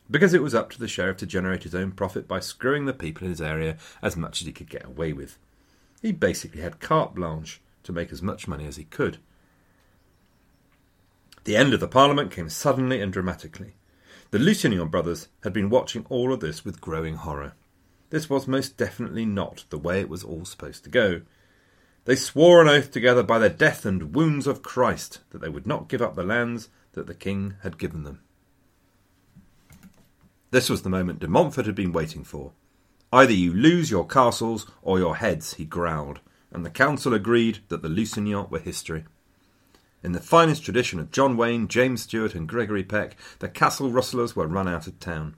Because 0.09 0.33
it 0.33 0.41
was 0.41 0.55
up 0.55 0.71
to 0.71 0.79
the 0.79 0.87
sheriff 0.87 1.17
to 1.17 1.25
generate 1.25 1.63
his 1.63 1.75
own 1.75 1.91
profit 1.91 2.27
by 2.27 2.39
screwing 2.39 2.85
the 2.85 2.93
people 2.93 3.25
in 3.25 3.29
his 3.29 3.41
area 3.41 3.77
as 4.01 4.17
much 4.17 4.41
as 4.41 4.47
he 4.47 4.53
could 4.53 4.69
get 4.69 4.85
away 4.85 5.13
with. 5.13 5.37
He 6.01 6.11
basically 6.11 6.61
had 6.61 6.79
carte 6.79 7.15
blanche 7.15 7.61
to 7.83 7.91
make 7.91 8.11
as 8.11 8.21
much 8.21 8.47
money 8.47 8.65
as 8.65 8.77
he 8.77 8.85
could. 8.85 9.19
The 11.43 11.55
end 11.55 11.73
of 11.73 11.79
the 11.79 11.87
Parliament 11.87 12.31
came 12.31 12.49
suddenly 12.49 13.01
and 13.01 13.13
dramatically. 13.13 13.75
The 14.31 14.39
Lusignan 14.39 14.89
brothers 14.89 15.29
had 15.43 15.53
been 15.53 15.69
watching 15.69 16.05
all 16.09 16.33
of 16.33 16.41
this 16.41 16.65
with 16.65 16.81
growing 16.81 17.15
horror. 17.15 17.53
This 18.09 18.29
was 18.29 18.47
most 18.47 18.77
definitely 18.77 19.25
not 19.25 19.65
the 19.69 19.77
way 19.77 19.99
it 19.99 20.09
was 20.09 20.23
all 20.23 20.45
supposed 20.45 20.83
to 20.85 20.89
go. 20.89 21.21
They 22.05 22.15
swore 22.15 22.61
an 22.61 22.69
oath 22.69 22.91
together 22.91 23.21
by 23.21 23.37
the 23.37 23.49
death 23.49 23.85
and 23.85 24.15
wounds 24.15 24.47
of 24.47 24.61
Christ 24.61 25.19
that 25.31 25.41
they 25.41 25.49
would 25.49 25.67
not 25.67 25.89
give 25.89 26.01
up 26.01 26.15
the 26.15 26.23
lands 26.23 26.69
that 26.93 27.05
the 27.05 27.13
king 27.13 27.55
had 27.63 27.77
given 27.77 28.03
them. 28.03 28.21
This 30.51 30.69
was 30.69 30.83
the 30.83 30.89
moment 30.89 31.19
de 31.19 31.27
Montfort 31.27 31.65
had 31.65 31.75
been 31.75 31.91
waiting 31.91 32.23
for. 32.23 32.53
Either 33.11 33.33
you 33.33 33.53
lose 33.53 33.91
your 33.91 34.07
castles 34.07 34.69
or 34.81 34.99
your 34.99 35.17
heads, 35.17 35.55
he 35.55 35.65
growled, 35.65 36.21
and 36.51 36.65
the 36.65 36.69
council 36.69 37.13
agreed 37.13 37.59
that 37.67 37.81
the 37.81 37.89
Lusignans 37.89 38.49
were 38.49 38.59
history. 38.59 39.05
In 40.01 40.13
the 40.13 40.21
finest 40.21 40.63
tradition 40.63 40.99
of 40.99 41.11
John 41.11 41.35
Wayne, 41.35 41.67
James 41.67 42.03
Stewart, 42.03 42.35
and 42.35 42.47
Gregory 42.47 42.83
Peck, 42.83 43.17
the 43.39 43.49
castle 43.49 43.91
rustlers 43.91 44.35
were 44.35 44.47
run 44.47 44.67
out 44.67 44.87
of 44.87 44.99
town. 44.99 45.35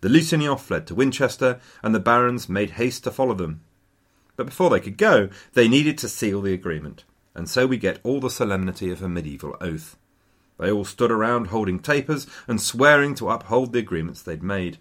The 0.00 0.08
Lusignans 0.08 0.60
fled 0.60 0.86
to 0.86 0.94
Winchester, 0.94 1.60
and 1.82 1.94
the 1.94 2.00
barons 2.00 2.48
made 2.48 2.70
haste 2.70 3.04
to 3.04 3.10
follow 3.10 3.34
them. 3.34 3.60
But 4.36 4.46
before 4.46 4.70
they 4.70 4.80
could 4.80 4.96
go, 4.96 5.28
they 5.52 5.68
needed 5.68 5.98
to 5.98 6.08
seal 6.08 6.40
the 6.40 6.54
agreement, 6.54 7.04
and 7.34 7.48
so 7.48 7.66
we 7.66 7.76
get 7.76 8.00
all 8.02 8.20
the 8.20 8.30
solemnity 8.30 8.90
of 8.90 9.02
a 9.02 9.08
medieval 9.08 9.56
oath. 9.60 9.98
They 10.58 10.70
all 10.70 10.84
stood 10.84 11.10
around 11.10 11.48
holding 11.48 11.78
tapers 11.78 12.26
and 12.48 12.60
swearing 12.60 13.14
to 13.16 13.30
uphold 13.30 13.72
the 13.72 13.78
agreements 13.78 14.22
they'd 14.22 14.42
made. 14.42 14.78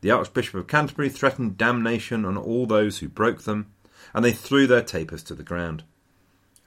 The 0.00 0.10
Archbishop 0.10 0.54
of 0.54 0.66
Canterbury 0.66 1.08
threatened 1.08 1.58
damnation 1.58 2.24
on 2.24 2.36
all 2.36 2.66
those 2.66 2.98
who 2.98 3.08
broke 3.08 3.42
them, 3.42 3.72
and 4.14 4.24
they 4.24 4.32
threw 4.32 4.66
their 4.66 4.82
tapers 4.82 5.22
to 5.24 5.34
the 5.34 5.42
ground. 5.42 5.84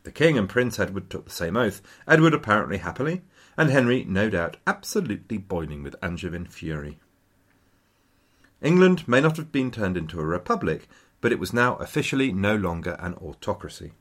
The 0.03 0.11
King 0.11 0.37
and 0.37 0.49
Prince 0.49 0.79
Edward 0.79 1.09
took 1.09 1.25
the 1.25 1.31
same 1.31 1.55
oath, 1.55 1.81
Edward 2.07 2.33
apparently 2.33 2.77
happily, 2.77 3.21
and 3.57 3.69
Henry, 3.69 4.03
no 4.03 4.29
doubt, 4.29 4.57
absolutely 4.65 5.37
boiling 5.37 5.83
with 5.83 5.95
Angevin 6.01 6.45
fury. 6.45 6.99
England 8.61 9.07
may 9.07 9.19
not 9.21 9.37
have 9.37 9.51
been 9.51 9.71
turned 9.71 9.97
into 9.97 10.19
a 10.19 10.25
republic, 10.25 10.87
but 11.19 11.31
it 11.31 11.39
was 11.39 11.53
now 11.53 11.75
officially 11.77 12.31
no 12.31 12.55
longer 12.55 12.95
an 12.99 13.15
autocracy. 13.15 13.93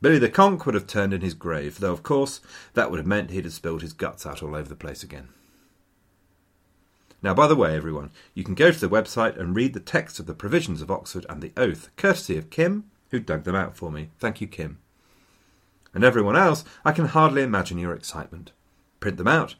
Billy 0.00 0.18
the 0.18 0.28
Conk 0.28 0.66
would 0.66 0.74
have 0.74 0.86
turned 0.86 1.14
in 1.14 1.20
his 1.20 1.34
grave, 1.34 1.78
though 1.78 1.92
of 1.92 2.02
course 2.02 2.40
that 2.74 2.90
would 2.90 2.98
have 2.98 3.06
meant 3.06 3.30
he'd 3.30 3.44
have 3.44 3.54
spilled 3.54 3.82
his 3.82 3.92
guts 3.92 4.26
out 4.26 4.42
all 4.42 4.54
over 4.54 4.68
the 4.68 4.74
place 4.74 5.02
again. 5.02 5.28
Now, 7.22 7.32
by 7.32 7.46
the 7.46 7.56
way, 7.56 7.74
everyone, 7.74 8.10
you 8.34 8.44
can 8.44 8.54
go 8.54 8.70
to 8.70 8.78
the 8.78 8.88
website 8.88 9.40
and 9.40 9.56
read 9.56 9.72
the 9.72 9.80
text 9.80 10.20
of 10.20 10.26
the 10.26 10.34
provisions 10.34 10.82
of 10.82 10.90
Oxford 10.90 11.24
and 11.30 11.40
the 11.40 11.54
oath, 11.56 11.88
courtesy 11.96 12.36
of 12.36 12.50
Kim, 12.50 12.90
who 13.10 13.18
dug 13.18 13.44
them 13.44 13.54
out 13.54 13.78
for 13.78 13.90
me. 13.90 14.10
Thank 14.18 14.42
you, 14.42 14.46
Kim. 14.46 14.76
And 15.94 16.04
everyone 16.04 16.36
else, 16.36 16.64
I 16.84 16.92
can 16.92 17.06
hardly 17.06 17.42
imagine 17.42 17.78
your 17.78 17.94
excitement. 17.94 18.52
Print 19.00 19.16
them 19.16 19.28
out. 19.28 19.54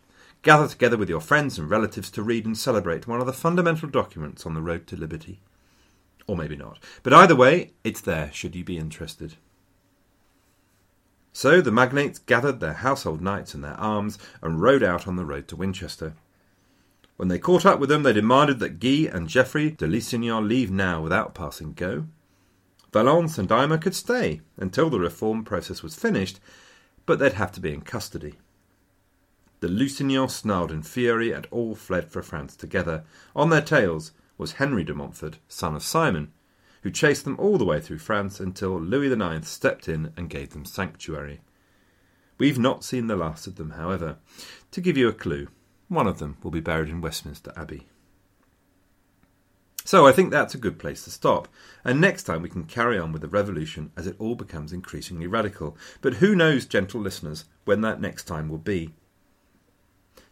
Gather 0.44 0.68
together 0.68 0.98
with 0.98 1.08
your 1.08 1.22
friends 1.22 1.58
and 1.58 1.70
relatives 1.70 2.10
to 2.10 2.22
read 2.22 2.44
and 2.44 2.56
celebrate 2.56 3.08
one 3.08 3.18
of 3.18 3.24
the 3.26 3.32
fundamental 3.32 3.88
documents 3.88 4.44
on 4.44 4.52
the 4.52 4.60
road 4.60 4.86
to 4.88 4.96
liberty. 4.96 5.40
Or 6.26 6.36
maybe 6.36 6.54
not. 6.54 6.78
But 7.02 7.14
either 7.14 7.34
way, 7.34 7.72
it's 7.82 8.02
there, 8.02 8.30
should 8.30 8.54
you 8.54 8.62
be 8.62 8.76
interested. 8.76 9.36
So 11.32 11.62
the 11.62 11.72
magnates 11.72 12.18
gathered 12.18 12.60
their 12.60 12.74
household 12.74 13.22
knights 13.22 13.54
and 13.54 13.64
their 13.64 13.80
arms 13.80 14.18
and 14.42 14.60
rode 14.60 14.82
out 14.82 15.08
on 15.08 15.16
the 15.16 15.24
road 15.24 15.48
to 15.48 15.56
Winchester. 15.56 16.12
When 17.16 17.28
they 17.28 17.38
caught 17.38 17.64
up 17.64 17.80
with 17.80 17.88
them, 17.88 18.02
they 18.02 18.12
demanded 18.12 18.58
that 18.58 18.80
Guy 18.80 19.08
and 19.10 19.28
Geoffrey 19.28 19.70
de 19.70 19.86
Lusignan 19.86 20.46
leave 20.46 20.70
now 20.70 21.00
without 21.00 21.34
passing 21.34 21.72
go. 21.72 22.04
Valence 22.92 23.38
and 23.38 23.50
Aymer 23.50 23.78
could 23.78 23.94
stay 23.94 24.42
until 24.58 24.90
the 24.90 25.00
reform 25.00 25.42
process 25.42 25.82
was 25.82 25.96
finished, 25.96 26.38
but 27.06 27.18
they'd 27.18 27.32
have 27.32 27.52
to 27.52 27.60
be 27.60 27.72
in 27.72 27.80
custody. 27.80 28.34
The 29.64 29.70
Lusignans 29.70 30.32
snarled 30.32 30.70
in 30.70 30.82
fury 30.82 31.32
and 31.32 31.46
all 31.50 31.74
fled 31.74 32.12
for 32.12 32.22
France 32.22 32.54
together. 32.54 33.02
On 33.34 33.48
their 33.48 33.62
tails 33.62 34.12
was 34.36 34.60
Henry 34.60 34.84
de 34.84 34.92
Montfort, 34.92 35.38
son 35.48 35.74
of 35.74 35.82
Simon, 35.82 36.32
who 36.82 36.90
chased 36.90 37.24
them 37.24 37.36
all 37.38 37.56
the 37.56 37.64
way 37.64 37.80
through 37.80 37.96
France 37.96 38.40
until 38.40 38.78
Louis 38.78 39.10
IX 39.10 39.48
stepped 39.48 39.88
in 39.88 40.12
and 40.18 40.28
gave 40.28 40.50
them 40.50 40.66
sanctuary. 40.66 41.40
We've 42.36 42.58
not 42.58 42.84
seen 42.84 43.06
the 43.06 43.16
last 43.16 43.46
of 43.46 43.56
them, 43.56 43.70
however. 43.70 44.18
To 44.70 44.82
give 44.82 44.98
you 44.98 45.08
a 45.08 45.14
clue, 45.14 45.48
one 45.88 46.06
of 46.06 46.18
them 46.18 46.36
will 46.42 46.50
be 46.50 46.60
buried 46.60 46.90
in 46.90 47.00
Westminster 47.00 47.50
Abbey. 47.56 47.86
So 49.86 50.06
I 50.06 50.12
think 50.12 50.30
that's 50.30 50.54
a 50.54 50.58
good 50.58 50.78
place 50.78 51.04
to 51.04 51.10
stop, 51.10 51.48
and 51.84 52.02
next 52.02 52.24
time 52.24 52.42
we 52.42 52.50
can 52.50 52.64
carry 52.64 52.98
on 52.98 53.12
with 53.12 53.22
the 53.22 53.28
revolution 53.28 53.92
as 53.96 54.06
it 54.06 54.16
all 54.18 54.34
becomes 54.34 54.74
increasingly 54.74 55.26
radical. 55.26 55.74
But 56.02 56.16
who 56.16 56.34
knows, 56.34 56.66
gentle 56.66 57.00
listeners, 57.00 57.46
when 57.64 57.80
that 57.80 57.98
next 57.98 58.24
time 58.24 58.50
will 58.50 58.58
be? 58.58 58.92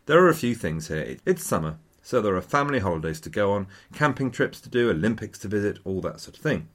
There 0.06 0.22
are 0.24 0.28
a 0.28 0.34
few 0.34 0.54
things 0.54 0.88
here. 0.88 1.16
It's 1.24 1.44
summer, 1.44 1.78
so 2.02 2.20
there 2.20 2.34
are 2.34 2.42
family 2.42 2.80
holidays 2.80 3.20
to 3.20 3.30
go 3.30 3.52
on, 3.52 3.68
camping 3.94 4.32
trips 4.32 4.60
to 4.62 4.68
do, 4.68 4.90
Olympics 4.90 5.38
to 5.40 5.48
visit, 5.48 5.78
all 5.84 6.00
that 6.00 6.20
sort 6.20 6.36
of 6.36 6.42
thing. 6.42 6.68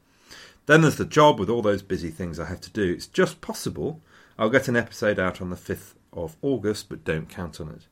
Then 0.66 0.82
there's 0.82 0.96
the 0.96 1.06
job 1.06 1.40
with 1.40 1.50
all 1.50 1.62
those 1.62 1.82
busy 1.82 2.10
things 2.10 2.40
I 2.40 2.46
have 2.46 2.62
to 2.62 2.72
do. 2.72 2.94
It's 2.94 3.08
just 3.08 3.42
possible 3.42 4.02
I'll 4.40 4.50
get 4.50 4.68
an 4.68 4.76
episode 4.76 5.20
out 5.20 5.42
on 5.42 5.50
the 5.50 5.56
5th 5.56 5.94
of 6.14 6.38
August, 6.42 6.90
but 6.90 7.04
don't 7.04 7.28
count 7.28 7.60
on 7.60 7.70
it. 7.70 7.88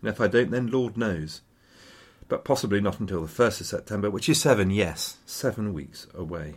And 0.00 0.10
if 0.10 0.20
I 0.20 0.26
don't, 0.26 0.50
then 0.50 0.66
Lord 0.66 0.96
knows. 0.96 1.40
But 2.28 2.44
possibly 2.44 2.80
not 2.80 3.00
until 3.00 3.22
the 3.22 3.32
1st 3.32 3.60
of 3.60 3.66
September, 3.66 4.10
which 4.10 4.28
is 4.28 4.40
seven, 4.40 4.70
yes, 4.70 5.18
seven 5.24 5.72
weeks 5.72 6.06
away. 6.14 6.56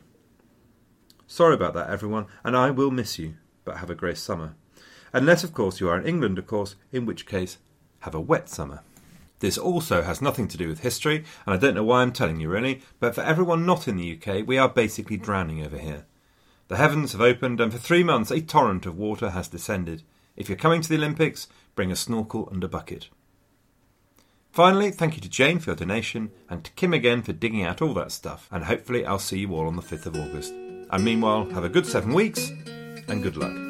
Sorry 1.28 1.54
about 1.54 1.74
that, 1.76 1.90
everyone, 1.90 2.26
and 2.44 2.58
I 2.58 2.72
will 2.72 2.92
miss 2.92 3.20
you, 3.20 3.36
but 3.64 3.78
have 3.78 3.90
a 3.90 3.96
great 3.96 4.18
summer. 4.18 4.56
Unless, 5.14 5.44
of 5.44 5.54
course, 5.54 5.80
you 5.80 5.88
are 5.88 5.98
in 5.98 6.08
England, 6.08 6.38
of 6.38 6.48
course, 6.48 6.76
in 6.92 7.06
which 7.06 7.26
case, 7.26 7.58
have 8.08 8.16
a 8.16 8.22
wet 8.22 8.48
summer. 8.48 8.80
This 9.40 9.58
also 9.58 10.02
has 10.02 10.22
nothing 10.22 10.48
to 10.48 10.58
do 10.58 10.70
with 10.70 10.80
history, 10.80 11.26
and 11.46 11.54
I 11.54 11.58
don't 11.58 11.76
know 11.76 11.84
why 11.84 12.02
I'm 12.02 12.14
telling 12.14 12.40
you 12.40 12.50
really, 12.50 12.82
but 13.02 13.14
for 13.14 13.22
everyone 13.22 13.66
not 13.66 13.86
in 13.86 13.98
the 13.98 14.18
UK, 14.18 14.48
we 14.48 14.58
are 14.58 14.70
basically 14.70 15.18
drowning 15.18 15.62
over 15.64 15.78
here. 15.78 16.06
The 16.70 16.78
heavens 16.78 17.12
have 17.12 17.22
opened, 17.22 17.60
and 17.60 17.72
for 17.72 17.78
three 17.78 18.04
months 18.04 18.32
a 18.32 18.40
torrent 18.40 18.86
of 18.86 18.98
water 18.98 19.32
has 19.32 19.50
descended. 19.50 20.04
If 20.38 20.48
you're 20.48 20.58
coming 20.58 20.82
to 20.82 20.90
the 20.90 20.96
Olympics, 20.96 21.50
bring 21.76 21.92
a 21.92 21.98
snorkel 21.98 22.50
and 22.50 22.64
a 22.64 22.70
bucket. 22.70 23.10
Finally, 24.52 24.92
thank 24.92 25.16
you 25.16 25.22
to 25.22 25.30
Jane 25.30 25.60
for 25.60 25.72
your 25.72 25.76
donation, 25.76 26.32
and 26.50 26.64
to 26.64 26.72
Kim 26.72 26.94
again 26.94 27.22
for 27.22 27.34
digging 27.34 27.64
out 27.64 27.82
all 27.82 27.94
that 27.94 28.14
stuff, 28.14 28.48
and 28.52 28.64
hopefully 28.64 29.06
I'll 29.06 29.20
see 29.20 29.40
you 29.40 29.54
all 29.54 29.68
on 29.68 29.76
the 29.76 29.82
5th 29.82 30.06
of 30.06 30.16
August. 30.16 30.54
And 30.54 31.04
meanwhile, 31.04 31.50
have 31.50 31.66
a 31.66 31.70
good 31.70 31.86
seven 31.86 32.14
weeks, 32.14 32.50
and 33.10 33.22
good 33.22 33.36
luck. 33.36 33.67